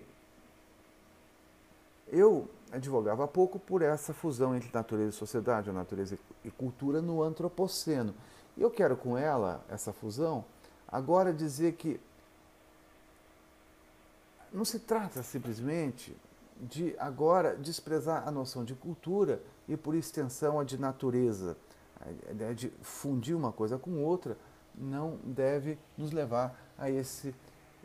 eu 2.07 2.47
advogava 2.71 3.23
há 3.23 3.27
pouco 3.27 3.57
por 3.57 3.81
essa 3.81 4.13
fusão 4.13 4.55
entre 4.55 4.69
natureza 4.71 5.09
e 5.09 5.13
sociedade, 5.13 5.69
ou 5.69 5.75
natureza 5.75 6.17
e 6.43 6.51
cultura 6.51 7.01
no 7.01 7.23
antropoceno. 7.23 8.13
E 8.55 8.61
eu 8.61 8.69
quero 8.69 8.95
com 8.95 9.17
ela, 9.17 9.63
essa 9.69 9.91
fusão, 9.91 10.45
agora 10.87 11.33
dizer 11.33 11.73
que 11.73 11.99
não 14.53 14.63
se 14.63 14.79
trata 14.79 15.21
simplesmente 15.23 16.15
de 16.61 16.95
agora 16.97 17.55
desprezar 17.55 18.27
a 18.27 18.31
noção 18.31 18.63
de 18.63 18.73
cultura 18.73 19.41
e, 19.67 19.75
por 19.75 19.95
extensão, 19.95 20.59
a 20.59 20.63
de 20.63 20.77
natureza. 20.77 21.57
A 21.99 22.31
ideia 22.31 22.53
de 22.53 22.69
fundir 22.81 23.35
uma 23.35 23.51
coisa 23.51 23.77
com 23.77 24.03
outra 24.03 24.37
não 24.77 25.17
deve 25.23 25.77
nos 25.97 26.11
levar 26.11 26.59
a 26.77 26.89
esse 26.89 27.33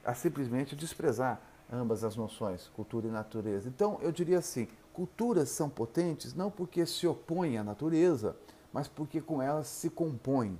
a 0.04 0.14
simplesmente 0.14 0.74
desprezar 0.74 1.40
ambas 1.70 2.02
as 2.02 2.16
noções, 2.16 2.68
cultura 2.68 3.06
e 3.06 3.10
natureza. 3.10 3.68
Então, 3.68 3.98
eu 4.00 4.10
diria 4.10 4.38
assim, 4.38 4.66
culturas 4.92 5.50
são 5.50 5.68
potentes 5.68 6.34
não 6.34 6.50
porque 6.50 6.84
se 6.86 7.06
opõem 7.06 7.58
à 7.58 7.64
natureza, 7.64 8.34
mas 8.72 8.88
porque 8.88 9.20
com 9.20 9.40
elas 9.40 9.66
se 9.66 9.90
compõem. 9.90 10.58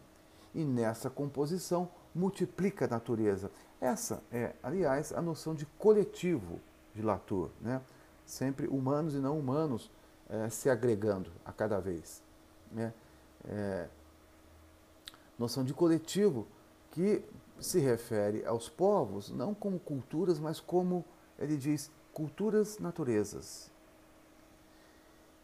E 0.55 0.65
nessa 0.65 1.09
composição 1.09 1.89
multiplica 2.15 2.85
a 2.85 2.89
natureza. 2.89 3.51
Essa 3.81 4.23
é, 4.31 4.53
aliás, 4.63 5.13
a 5.13 5.23
noção 5.23 5.55
de 5.55 5.65
coletivo 5.79 6.61
de 6.95 7.03
Latour, 7.03 7.51
né? 7.61 7.81
Sempre 8.27 8.67
humanos 8.67 9.15
e 9.15 9.19
não 9.19 9.39
humanos 9.39 9.91
é, 10.29 10.49
se 10.49 10.69
agregando 10.69 11.31
a 11.45 11.53
cada 11.53 11.81
vez. 11.81 12.23
Né? 12.71 12.93
É, 13.49 13.89
noção 15.41 15.65
de 15.65 15.73
coletivo 15.73 16.47
que 16.91 17.25
se 17.59 17.81
refere 17.81 18.45
aos 18.45 18.69
povos 18.69 19.31
não 19.31 19.55
como 19.55 19.79
culturas, 19.79 20.39
mas 20.39 20.61
como, 20.61 21.03
ele 21.39 21.57
diz, 21.57 21.91
culturas 22.13 22.79
naturezas. 22.79 23.71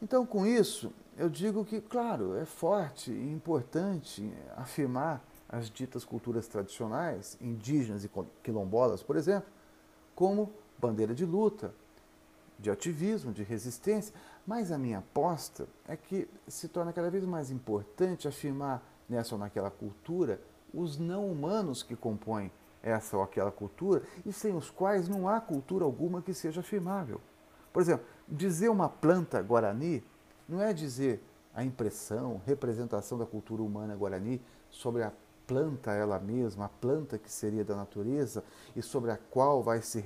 Então, 0.02 0.26
com 0.26 0.46
isso, 0.46 0.92
eu 1.16 1.30
digo 1.30 1.64
que, 1.64 1.80
claro, 1.80 2.36
é 2.36 2.44
forte 2.44 3.10
e 3.10 3.32
importante 3.32 4.30
afirmar 4.54 5.24
as 5.48 5.70
ditas 5.70 6.04
culturas 6.04 6.46
tradicionais, 6.46 7.38
indígenas 7.40 8.04
e 8.04 8.10
quilombolas, 8.42 9.02
por 9.02 9.16
exemplo, 9.16 9.48
como 10.14 10.52
bandeira 10.78 11.14
de 11.14 11.24
luta, 11.24 11.72
de 12.58 12.70
ativismo, 12.70 13.32
de 13.32 13.42
resistência, 13.42 14.14
mas 14.46 14.70
a 14.70 14.76
minha 14.76 14.98
aposta 14.98 15.66
é 15.88 15.96
que 15.96 16.28
se 16.46 16.68
torna 16.68 16.92
cada 16.92 17.10
vez 17.10 17.24
mais 17.24 17.50
importante 17.50 18.28
afirmar 18.28 18.82
nessa 19.08 19.34
ou 19.34 19.38
naquela 19.38 19.70
cultura 19.70 20.40
os 20.72 20.98
não 20.98 21.30
humanos 21.30 21.82
que 21.82 21.96
compõem 21.96 22.50
essa 22.82 23.16
ou 23.16 23.22
aquela 23.22 23.50
cultura 23.50 24.02
e 24.24 24.32
sem 24.32 24.54
os 24.54 24.70
quais 24.70 25.08
não 25.08 25.28
há 25.28 25.40
cultura 25.40 25.84
alguma 25.84 26.22
que 26.22 26.34
seja 26.34 26.60
afirmável. 26.60 27.20
Por 27.72 27.82
exemplo, 27.82 28.06
dizer 28.28 28.68
uma 28.68 28.88
planta 28.88 29.42
guarani 29.42 30.04
não 30.48 30.62
é 30.62 30.72
dizer 30.72 31.22
a 31.54 31.64
impressão, 31.64 32.40
representação 32.46 33.18
da 33.18 33.26
cultura 33.26 33.62
humana 33.62 33.96
guarani 33.96 34.40
sobre 34.70 35.02
a 35.02 35.12
planta 35.46 35.92
ela 35.92 36.18
mesma, 36.18 36.66
a 36.66 36.68
planta 36.68 37.18
que 37.18 37.30
seria 37.30 37.64
da 37.64 37.74
natureza 37.74 38.44
e 38.74 38.82
sobre 38.82 39.10
a 39.10 39.16
qual 39.16 39.62
vai 39.62 39.80
se 39.80 40.02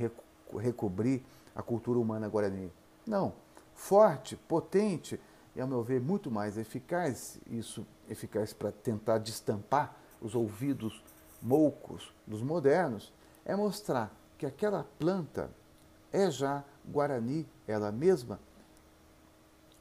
recobrir 0.59 1.25
a 1.55 1.63
cultura 1.63 1.99
humana 1.99 2.29
guarani. 2.29 2.73
Não 3.07 3.33
forte, 3.81 4.37
potente 4.37 5.19
e, 5.55 5.61
ao 5.61 5.67
meu 5.67 5.83
ver, 5.83 6.01
muito 6.01 6.31
mais 6.31 6.57
eficaz, 6.57 7.41
isso 7.47 7.87
eficaz 8.09 8.53
para 8.53 8.71
tentar 8.71 9.19
destampar 9.19 9.97
os 10.21 10.35
ouvidos 10.35 11.03
moucos 11.43 12.15
dos 12.27 12.43
modernos, 12.43 13.13
é 13.45 13.57
mostrar 13.57 14.15
que 14.39 14.47
aquela 14.47 14.85
planta 14.99 15.51
é 16.13 16.31
já 16.31 16.65
Guarani 16.87 17.47
ela 17.67 17.91
mesma, 17.91 18.39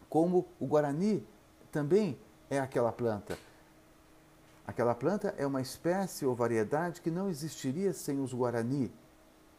como 0.09 0.45
o 0.59 0.65
Guarani 0.65 1.25
também 1.71 2.17
é 2.49 2.59
aquela 2.59 2.91
planta. 2.91 3.37
Aquela 4.65 4.93
planta 4.93 5.33
é 5.37 5.45
uma 5.45 5.61
espécie 5.61 6.25
ou 6.25 6.35
variedade 6.35 7.01
que 7.01 7.09
não 7.09 7.29
existiria 7.29 7.93
sem 7.93 8.19
os 8.19 8.33
Guarani. 8.33 8.91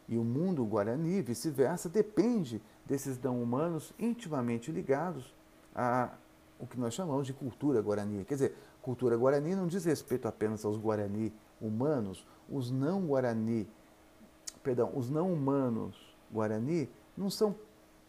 E 0.09 0.17
o 0.19 0.25
mundo 0.25 0.65
Guarani, 0.65 1.23
vice-versa, 1.23 1.89
depende 1.89 2.61
desses 2.85 3.19
não 3.21 3.43
humanos 3.43 3.93
intimamente 3.99 4.73
ligados 4.73 5.35
a 5.75 6.11
o 6.59 6.67
que 6.67 6.79
nós 6.79 6.93
chamamos 6.93 7.27
de 7.27 7.33
cultura 7.33 7.81
guarani. 7.81 8.25
Quer 8.25 8.35
dizer, 8.35 8.57
cultura 8.83 9.17
guarani 9.17 9.55
não 9.55 9.67
diz 9.67 9.85
respeito 9.87 10.29
apenas 10.29 10.65
aos 10.65 10.77
guarani 10.77 11.33
humanos, 11.61 12.27
os 12.49 12.71
não 12.71 13.07
guarani 13.07 13.67
perdão, 14.63 14.93
os 14.95 15.09
não 15.09 15.33
humanos 15.33 15.97
guarani 16.31 16.89
não 17.17 17.31
são 17.31 17.57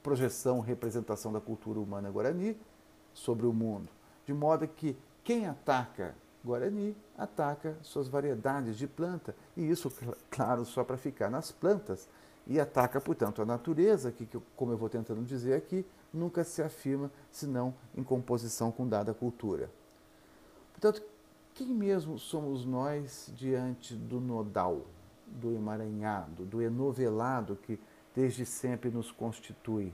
projeção, 0.03 0.59
representação 0.59 1.31
da 1.31 1.39
cultura 1.39 1.79
humana 1.79 2.11
guarani 2.11 2.57
sobre 3.13 3.45
o 3.45 3.53
mundo, 3.53 3.89
de 4.25 4.33
modo 4.33 4.67
que 4.67 4.97
quem 5.23 5.47
ataca 5.47 6.13
Guarani 6.43 6.95
ataca 7.17 7.77
suas 7.83 8.07
variedades 8.07 8.75
de 8.75 8.87
planta, 8.87 9.35
e 9.55 9.69
isso, 9.69 9.91
claro, 10.29 10.65
só 10.65 10.83
para 10.83 10.97
ficar 10.97 11.29
nas 11.29 11.51
plantas, 11.51 12.09
e 12.47 12.59
ataca, 12.59 12.99
portanto, 12.99 13.41
a 13.41 13.45
natureza, 13.45 14.11
que, 14.11 14.27
como 14.55 14.71
eu 14.71 14.77
vou 14.77 14.89
tentando 14.89 15.23
dizer 15.23 15.53
aqui, 15.53 15.85
nunca 16.13 16.43
se 16.43 16.61
afirma 16.61 17.11
senão 17.31 17.73
em 17.95 18.03
composição 18.03 18.71
com 18.71 18.87
dada 18.87 19.13
cultura. 19.13 19.69
Portanto, 20.71 21.03
quem 21.53 21.67
mesmo 21.67 22.17
somos 22.17 22.65
nós 22.65 23.31
diante 23.35 23.95
do 23.95 24.19
nodal, 24.19 24.85
do 25.27 25.53
emaranhado, 25.53 26.45
do 26.45 26.61
enovelado 26.61 27.55
que 27.55 27.79
desde 28.15 28.45
sempre 28.45 28.89
nos 28.89 29.11
constitui? 29.11 29.93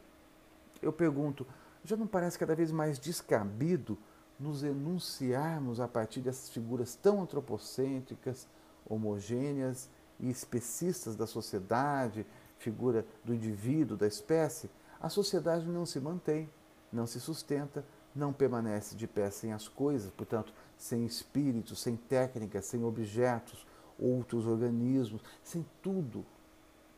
Eu 0.82 0.94
pergunto, 0.94 1.46
já 1.84 1.96
não 1.96 2.08
parece 2.08 2.38
cada 2.38 2.56
vez 2.56 2.72
mais 2.72 3.00
descabido 3.00 3.98
nos 4.40 4.64
enunciarmos 4.64 5.80
a 5.80 5.88
partir 5.88 6.22
dessas 6.22 6.50
figuras 6.50 6.96
tão 6.96 7.22
antropocêntricas, 7.22 8.48
homogêneas 8.88 9.90
e 10.20 10.30
especistas 10.30 11.16
da 11.16 11.26
sociedade, 11.26 12.26
figura 12.58 13.06
do 13.24 13.34
indivíduo, 13.34 13.98
da 13.98 14.08
espécie, 14.08 14.70
a 15.00 15.10
sociedade 15.10 15.68
não 15.68 15.86
se 15.86 16.00
mantém, 16.00 16.50
não 16.92 17.06
se 17.06 17.20
sustenta, 17.20 17.86
não 18.16 18.34
permanece 18.34 18.96
de 18.96 19.08
pé 19.08 19.30
sem 19.30 19.54
as 19.54 19.68
coisas, 19.68 20.12
portanto, 20.12 20.54
sem 20.78 21.06
espírito, 21.06 21.76
sem 21.76 21.96
técnica, 21.96 22.62
sem 22.62 22.84
objetos, 22.84 23.66
outros 24.00 24.46
organismos, 24.46 25.22
sem 25.44 25.66
tudo 25.82 26.26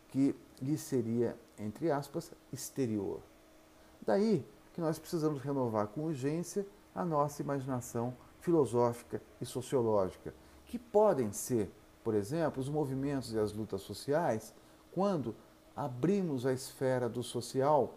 que 0.09 0.35
lhe 0.61 0.77
seria, 0.77 1.37
entre 1.57 1.91
aspas, 1.91 2.31
exterior. 2.51 3.19
Daí 4.05 4.45
que 4.73 4.81
nós 4.81 4.97
precisamos 4.97 5.41
renovar 5.41 5.87
com 5.87 6.05
urgência 6.05 6.65
a 6.95 7.03
nossa 7.05 7.41
imaginação 7.41 8.15
filosófica 8.39 9.21
e 9.41 9.45
sociológica, 9.45 10.33
que 10.65 10.79
podem 10.79 11.31
ser, 11.31 11.71
por 12.03 12.13
exemplo, 12.13 12.61
os 12.61 12.69
movimentos 12.69 13.33
e 13.33 13.39
as 13.39 13.51
lutas 13.53 13.81
sociais, 13.81 14.53
quando 14.91 15.35
abrimos 15.79 16.45
a 16.45 16.51
esfera 16.51 17.07
do 17.07 17.23
social 17.23 17.93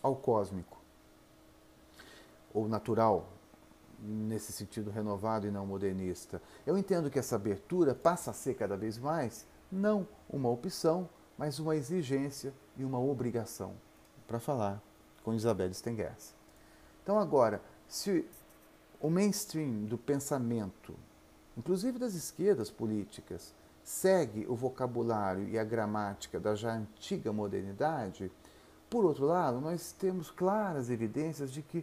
ao 0.00 0.14
cósmico, 0.14 0.78
ou 2.54 2.68
natural, 2.68 3.26
nesse 4.00 4.52
sentido 4.52 4.88
renovado 4.88 5.44
e 5.44 5.50
não 5.50 5.66
modernista. 5.66 6.40
Eu 6.64 6.78
entendo 6.78 7.10
que 7.10 7.18
essa 7.18 7.34
abertura 7.34 7.92
passa 7.92 8.30
a 8.30 8.34
ser 8.34 8.54
cada 8.54 8.76
vez 8.76 8.98
mais 8.98 9.44
não 9.70 10.06
uma 10.30 10.48
opção, 10.48 11.08
mas 11.36 11.58
uma 11.58 11.74
exigência 11.74 12.54
e 12.76 12.84
uma 12.84 13.00
obrigação, 13.00 13.74
para 14.28 14.38
falar 14.38 14.80
com 15.24 15.34
Isabel 15.34 15.74
Stengers. 15.74 16.32
Então, 17.02 17.18
agora, 17.18 17.60
se 17.88 18.24
o 19.00 19.10
mainstream 19.10 19.86
do 19.86 19.98
pensamento, 19.98 20.94
inclusive 21.56 21.98
das 21.98 22.14
esquerdas 22.14 22.70
políticas, 22.70 23.52
segue 23.88 24.46
o 24.46 24.54
vocabulário 24.54 25.48
e 25.48 25.58
a 25.58 25.64
gramática 25.64 26.38
da 26.38 26.54
já 26.54 26.74
antiga 26.74 27.32
modernidade, 27.32 28.30
por 28.90 29.02
outro 29.02 29.24
lado, 29.24 29.62
nós 29.62 29.92
temos 29.92 30.30
claras 30.30 30.90
evidências 30.90 31.50
de 31.50 31.62
que 31.62 31.82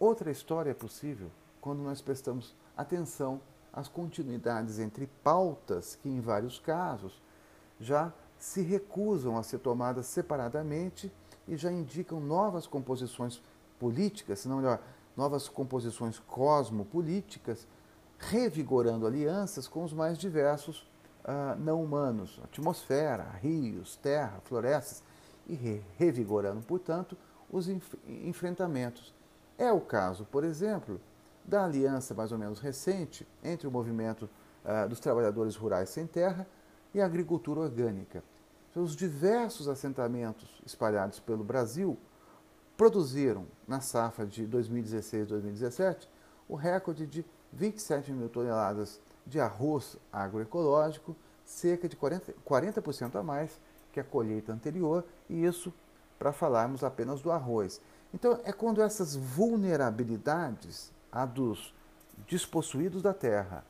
outra 0.00 0.30
história 0.30 0.70
é 0.70 0.74
possível 0.74 1.30
quando 1.60 1.80
nós 1.80 2.00
prestamos 2.00 2.56
atenção 2.74 3.42
às 3.70 3.88
continuidades 3.88 4.78
entre 4.78 5.06
pautas 5.22 5.96
que, 5.96 6.08
em 6.08 6.18
vários 6.18 6.58
casos, 6.58 7.20
já 7.78 8.10
se 8.38 8.62
recusam 8.62 9.36
a 9.36 9.42
ser 9.42 9.58
tomadas 9.58 10.06
separadamente 10.06 11.12
e 11.46 11.58
já 11.58 11.70
indicam 11.70 12.20
novas 12.20 12.66
composições 12.66 13.42
políticas, 13.78 14.38
se 14.38 14.48
não 14.48 14.56
melhor, 14.56 14.80
novas 15.14 15.46
composições 15.46 16.18
cosmopolíticas, 16.20 17.66
revigorando 18.18 19.06
alianças 19.06 19.68
com 19.68 19.84
os 19.84 19.92
mais 19.92 20.16
diversos 20.16 20.87
uh, 21.28 21.58
não 21.60 21.84
humanos, 21.84 22.40
atmosfera, 22.42 23.24
rios, 23.40 23.96
terra, 23.96 24.40
florestas, 24.44 25.02
e 25.46 25.54
re 25.54 25.82
revigorando, 25.96 26.62
portanto, 26.62 27.16
os 27.50 27.68
enf 27.68 27.94
enfrentamentos. 28.06 29.14
É 29.56 29.72
o 29.72 29.80
caso, 29.80 30.24
por 30.26 30.44
exemplo, 30.44 31.00
da 31.44 31.64
aliança 31.64 32.14
mais 32.14 32.32
ou 32.32 32.38
menos 32.38 32.60
recente 32.60 33.26
entre 33.42 33.66
o 33.66 33.70
movimento 33.70 34.28
uh, 34.64 34.88
dos 34.88 35.00
trabalhadores 35.00 35.56
rurais 35.56 35.88
sem 35.88 36.06
terra 36.06 36.46
e 36.94 37.00
a 37.00 37.06
agricultura 37.06 37.60
orgânica. 37.60 38.22
Os 38.74 38.94
diversos 38.94 39.66
assentamentos 39.66 40.62
espalhados 40.64 41.18
pelo 41.18 41.42
Brasil 41.42 41.98
produziram 42.76 43.46
na 43.66 43.80
safra 43.80 44.24
de 44.24 44.46
2016-2017 44.46 46.06
o 46.48 46.54
recorde 46.54 47.06
de 47.06 47.24
27 47.52 48.12
mil 48.12 48.28
toneladas 48.28 49.00
de 49.28 49.38
arroz 49.38 49.96
agroecológico, 50.12 51.14
cerca 51.44 51.88
de 51.88 51.96
40%, 51.96 52.34
40 52.44 53.18
a 53.18 53.22
mais 53.22 53.60
que 53.92 54.00
a 54.00 54.04
colheita 54.04 54.52
anterior, 54.52 55.04
e 55.28 55.44
isso 55.44 55.72
para 56.18 56.32
falarmos 56.32 56.82
apenas 56.82 57.20
do 57.20 57.30
arroz. 57.30 57.80
Então, 58.12 58.40
é 58.44 58.52
quando 58.52 58.82
essas 58.82 59.14
vulnerabilidades, 59.14 60.90
a 61.12 61.24
dos 61.24 61.74
despossuídos 62.26 63.02
da 63.02 63.14
terra, 63.14 63.64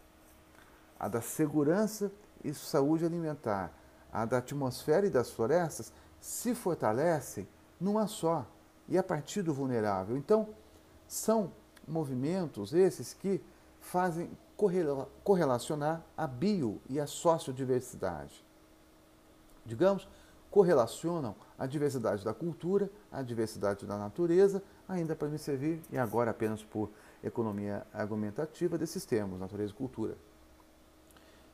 a 0.99 1.09
da 1.09 1.21
segurança 1.21 2.11
e 2.43 2.55
saúde 2.55 3.05
alimentar, 3.05 3.73
a 4.13 4.25
da 4.25 4.39
atmosfera 4.39 5.07
e 5.07 5.11
das 5.11 5.31
florestas, 5.31 5.93
se 6.21 6.55
fortalecem 6.55 7.47
numa 7.81 8.07
só, 8.07 8.47
e 8.89 8.97
a 8.97 9.03
partir 9.03 9.43
do 9.43 9.53
vulnerável. 9.53 10.17
Então, 10.17 10.49
são 11.07 11.53
movimentos 11.87 12.73
esses 12.73 13.13
que 13.13 13.41
fazem 13.81 14.31
correlacionar 15.25 16.03
a 16.17 16.27
bio 16.27 16.81
e 16.89 16.99
a 17.01 17.07
sociodiversidade. 17.07 18.45
Digamos, 19.65 20.09
correlacionam 20.51 21.35
a 21.59 21.67
diversidade 21.67 22.25
da 22.25 22.35
cultura, 22.35 22.91
a 23.11 23.23
diversidade 23.23 23.87
da 23.87 23.97
natureza, 23.97 24.63
ainda 24.89 25.15
para 25.15 25.29
me 25.29 25.39
servir, 25.39 25.81
e 25.91 25.97
agora 25.97 26.31
apenas 26.31 26.63
por 26.63 26.91
economia 27.23 27.87
argumentativa, 27.93 28.77
desses 28.77 29.05
termos, 29.05 29.39
natureza 29.39 29.73
e 29.73 29.77
cultura. 29.77 30.17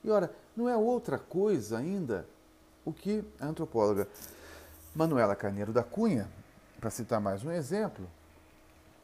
E 0.03 0.11
ora, 0.11 0.35
não 0.57 0.69
é 0.69 0.77
outra 0.77 1.19
coisa 1.19 1.79
ainda 1.79 2.27
o 2.85 2.93
que 2.93 3.25
a 3.41 3.47
antropóloga 3.47 4.09
Manuela 4.95 5.35
Carneiro 5.35 5.73
da 5.73 5.83
Cunha 5.83 6.29
para 6.85 6.91
citar 6.91 7.19
mais 7.19 7.43
um 7.43 7.51
exemplo, 7.51 8.07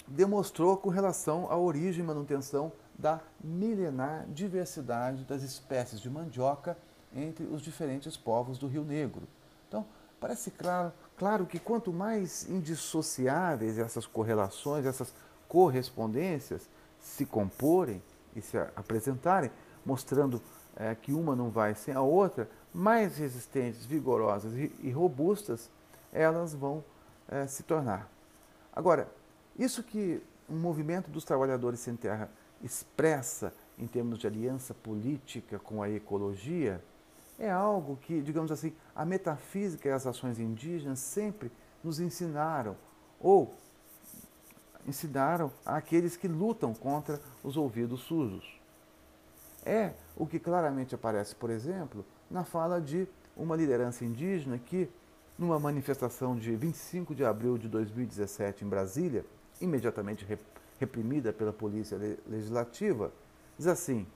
demonstrou 0.06 0.76
com 0.76 0.90
relação 0.90 1.50
à 1.50 1.56
origem 1.56 2.04
e 2.04 2.06
manutenção 2.06 2.70
da 3.00 3.20
milenar 3.42 4.26
diversidade 4.28 5.24
das 5.24 5.42
espécies 5.42 6.00
de 6.00 6.10
mandioca 6.10 6.76
entre 7.14 7.44
os 7.46 7.62
diferentes 7.62 8.16
povos 8.16 8.58
do 8.58 8.66
Rio 8.66 8.84
Negro. 8.84 9.22
Então, 9.68 9.86
parece 10.20 10.50
claro, 10.50 10.92
claro 11.16 11.46
que 11.46 11.58
quanto 11.58 11.92
mais 11.92 12.48
indissociáveis 12.48 13.78
essas 13.78 14.06
correlações, 14.06 14.84
essas 14.84 15.12
correspondências 15.48 16.68
se 17.00 17.24
comporem 17.24 18.02
e 18.36 18.42
se 18.42 18.58
apresentarem, 18.76 19.50
mostrando 19.84 20.40
é, 20.76 20.94
que 20.94 21.12
uma 21.12 21.34
não 21.34 21.50
vai 21.50 21.74
sem 21.74 21.94
a 21.94 22.02
outra, 22.02 22.48
mais 22.72 23.16
resistentes, 23.16 23.84
vigorosas 23.84 24.52
e, 24.54 24.90
robustas 24.90 25.68
elas 26.12 26.54
vão 26.54 26.84
é, 27.28 27.46
se 27.46 27.62
tornar. 27.62 28.08
Agora, 28.72 29.08
isso 29.58 29.82
que 29.82 30.22
um 30.48 30.56
movimento 30.56 31.10
dos 31.10 31.24
trabalhadores 31.24 31.80
sem 31.80 31.96
terra 31.96 32.28
expressa 32.62 33.52
em 33.78 33.86
termos 33.86 34.18
de 34.18 34.26
aliança 34.26 34.74
política 34.74 35.58
com 35.58 35.82
a 35.82 35.88
ecologia 35.90 36.82
é 37.38 37.50
algo 37.50 37.96
que, 37.96 38.20
digamos 38.20 38.52
assim, 38.52 38.74
a 38.94 39.04
metafísica 39.04 39.88
e 39.88 39.92
as 39.92 40.06
ações 40.06 40.38
indígenas 40.38 40.98
sempre 40.98 41.50
nos 41.82 41.98
ensinaram, 41.98 42.76
ou 43.18 43.54
ensinaram 44.86 45.50
àqueles 45.64 46.16
que 46.16 46.28
lutam 46.28 46.74
contra 46.74 47.18
os 47.42 47.56
ouvidos 47.56 48.00
sujos. 48.00 48.60
É 49.64 49.94
o 50.16 50.26
que 50.26 50.38
claramente 50.38 50.94
aparece, 50.94 51.34
por 51.34 51.48
exemplo, 51.48 52.04
na 52.30 52.44
fala 52.44 52.78
de 52.78 53.08
uma 53.34 53.56
liderança 53.56 54.04
indígena 54.04 54.58
que 54.58 54.90
numa 55.38 55.58
manifestação 55.58 56.36
de 56.36 56.54
25 56.54 57.14
de 57.14 57.24
abril 57.24 57.56
de 57.56 57.68
2017 57.68 58.64
em 58.64 58.68
Brasília, 58.68 59.24
imediatamente 59.58 60.26
reprimida 60.80 61.32
pela 61.32 61.52
Polícia 61.52 61.98
Legislativa, 62.26 63.12
diz 63.56 63.66
assim: 63.66 64.06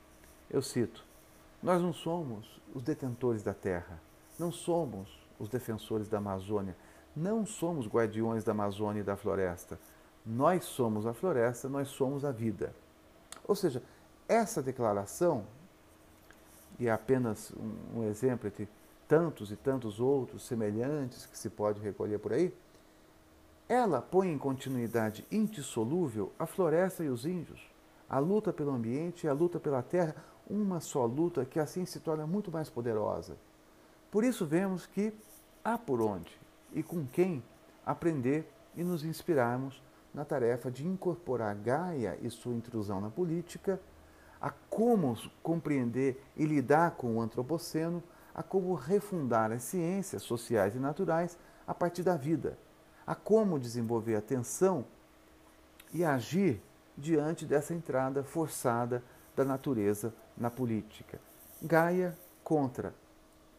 eu 0.51 0.63
cito, 0.63 1.05
nós 1.63 1.81
não 1.81 1.93
somos 1.93 2.61
os 2.75 2.83
detentores 2.83 3.43
da 3.43 3.53
terra, 3.53 4.01
não 4.39 4.51
somos 4.51 5.23
os 5.39 5.49
defensores 5.49 6.09
da 6.09 6.19
Amazônia, 6.19 6.75
não 7.15 7.45
somos 7.45 7.87
guardiões 7.87 8.43
da 8.43 8.53
Amazônia 8.53 9.01
e 9.01 9.05
da 9.05 9.15
floresta. 9.17 9.79
Nós 10.27 10.65
somos 10.65 11.07
a 11.07 11.13
floresta, 11.13 11.69
nós 11.69 11.89
somos 11.89 12.25
a 12.25 12.33
vida. 12.33 12.75
Ou 13.47 13.55
seja, 13.55 13.83
essa 14.27 14.63
declaração, 14.63 15.45
e 16.79 16.89
é 16.89 16.91
apenas 16.91 17.53
um, 17.95 18.05
exemplo 18.05 18.49
entre 18.49 18.67
tantos 19.07 19.53
e 19.53 19.57
tantos 19.57 20.01
outros 20.01 20.47
semelhantes 20.47 21.27
que 21.27 21.37
se 21.37 21.51
pode 21.51 21.81
recolher 21.81 22.19
por 22.19 22.33
aí, 22.33 22.55
ela 23.69 24.03
põe 24.03 24.31
em 24.31 24.39
continuidade 24.39 25.27
indissolúvel 25.31 26.33
a 26.39 26.47
floresta 26.47 27.03
e 27.03 27.09
os 27.09 27.25
índios, 27.25 27.61
a 28.09 28.19
luta 28.19 28.53
pelo 28.53 28.71
ambiente 28.71 29.25
e 29.25 29.29
a 29.29 29.33
luta 29.33 29.59
pela 29.59 29.83
terra, 29.83 30.15
uma 30.49 30.81
só 30.81 31.07
luta 31.07 31.45
que 31.45 31.59
assim 31.59 31.87
se 31.87 32.01
torna 32.01 32.27
muito 32.27 32.53
mais 32.53 32.69
poderosa. 32.69 33.37
Por 34.11 34.23
isso 34.23 34.45
vemos 34.45 34.87
que 34.87 35.15
há 35.65 35.79
por 35.79 36.03
onde 36.03 36.39
e 36.75 36.83
com 36.83 37.07
quem 37.07 37.43
aprender 37.87 38.53
e 38.77 38.85
nos 38.85 39.05
inspirarmos 39.05 39.83
na 40.13 40.25
tarefa 40.25 40.71
de 40.71 40.87
incorporar 40.87 41.55
Gaia 41.57 42.19
e 42.21 42.29
sua 42.31 42.55
intrusão 42.55 43.01
na 43.01 43.11
política, 43.11 43.81
a 44.41 44.51
como 44.69 45.17
compreender 45.43 46.23
e 46.37 46.45
lidar 46.45 46.93
com 46.93 47.17
o 47.17 47.21
antropoceno, 47.21 48.03
a 48.35 48.43
como 48.43 48.75
refundar 48.75 49.51
as 49.51 49.63
ciências 49.63 50.23
sociais 50.23 50.77
e 50.77 50.79
naturais 50.79 51.39
a 51.67 51.73
partir 51.73 52.03
da 52.03 52.17
vida, 52.17 52.59
a 53.07 53.15
como 53.15 53.59
desenvolver 53.59 54.17
atenção 54.17 54.85
e 55.93 56.05
agir 56.05 56.61
diante 56.97 57.45
dessa 57.45 57.75
entrada 57.75 58.23
forçada 58.23 59.03
da 59.37 59.45
natureza 59.45 60.15
na 60.37 60.51
política. 60.51 61.21
Gaia 61.63 62.17
contra 62.43 62.95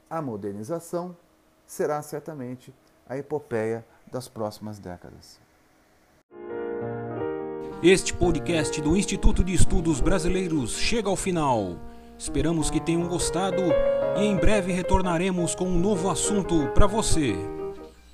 a 0.09 0.21
modernização 0.21 1.15
será 1.65 2.01
certamente 2.01 2.73
a 3.07 3.17
epopeia 3.17 3.85
das 4.11 4.27
próximas 4.27 4.79
décadas. 4.79 5.39
Este 7.83 8.13
podcast 8.13 8.81
do 8.81 8.95
Instituto 8.95 9.43
de 9.43 9.53
Estudos 9.53 9.99
Brasileiros 9.99 10.77
chega 10.77 11.09
ao 11.09 11.15
final. 11.15 11.77
Esperamos 12.17 12.69
que 12.69 12.79
tenham 12.79 13.07
gostado 13.07 13.61
e 14.17 14.23
em 14.23 14.37
breve 14.37 14.71
retornaremos 14.71 15.53
com 15.53 15.65
um 15.65 15.77
novo 15.77 16.09
assunto 16.09 16.67
para 16.73 16.87
você. 16.87 17.54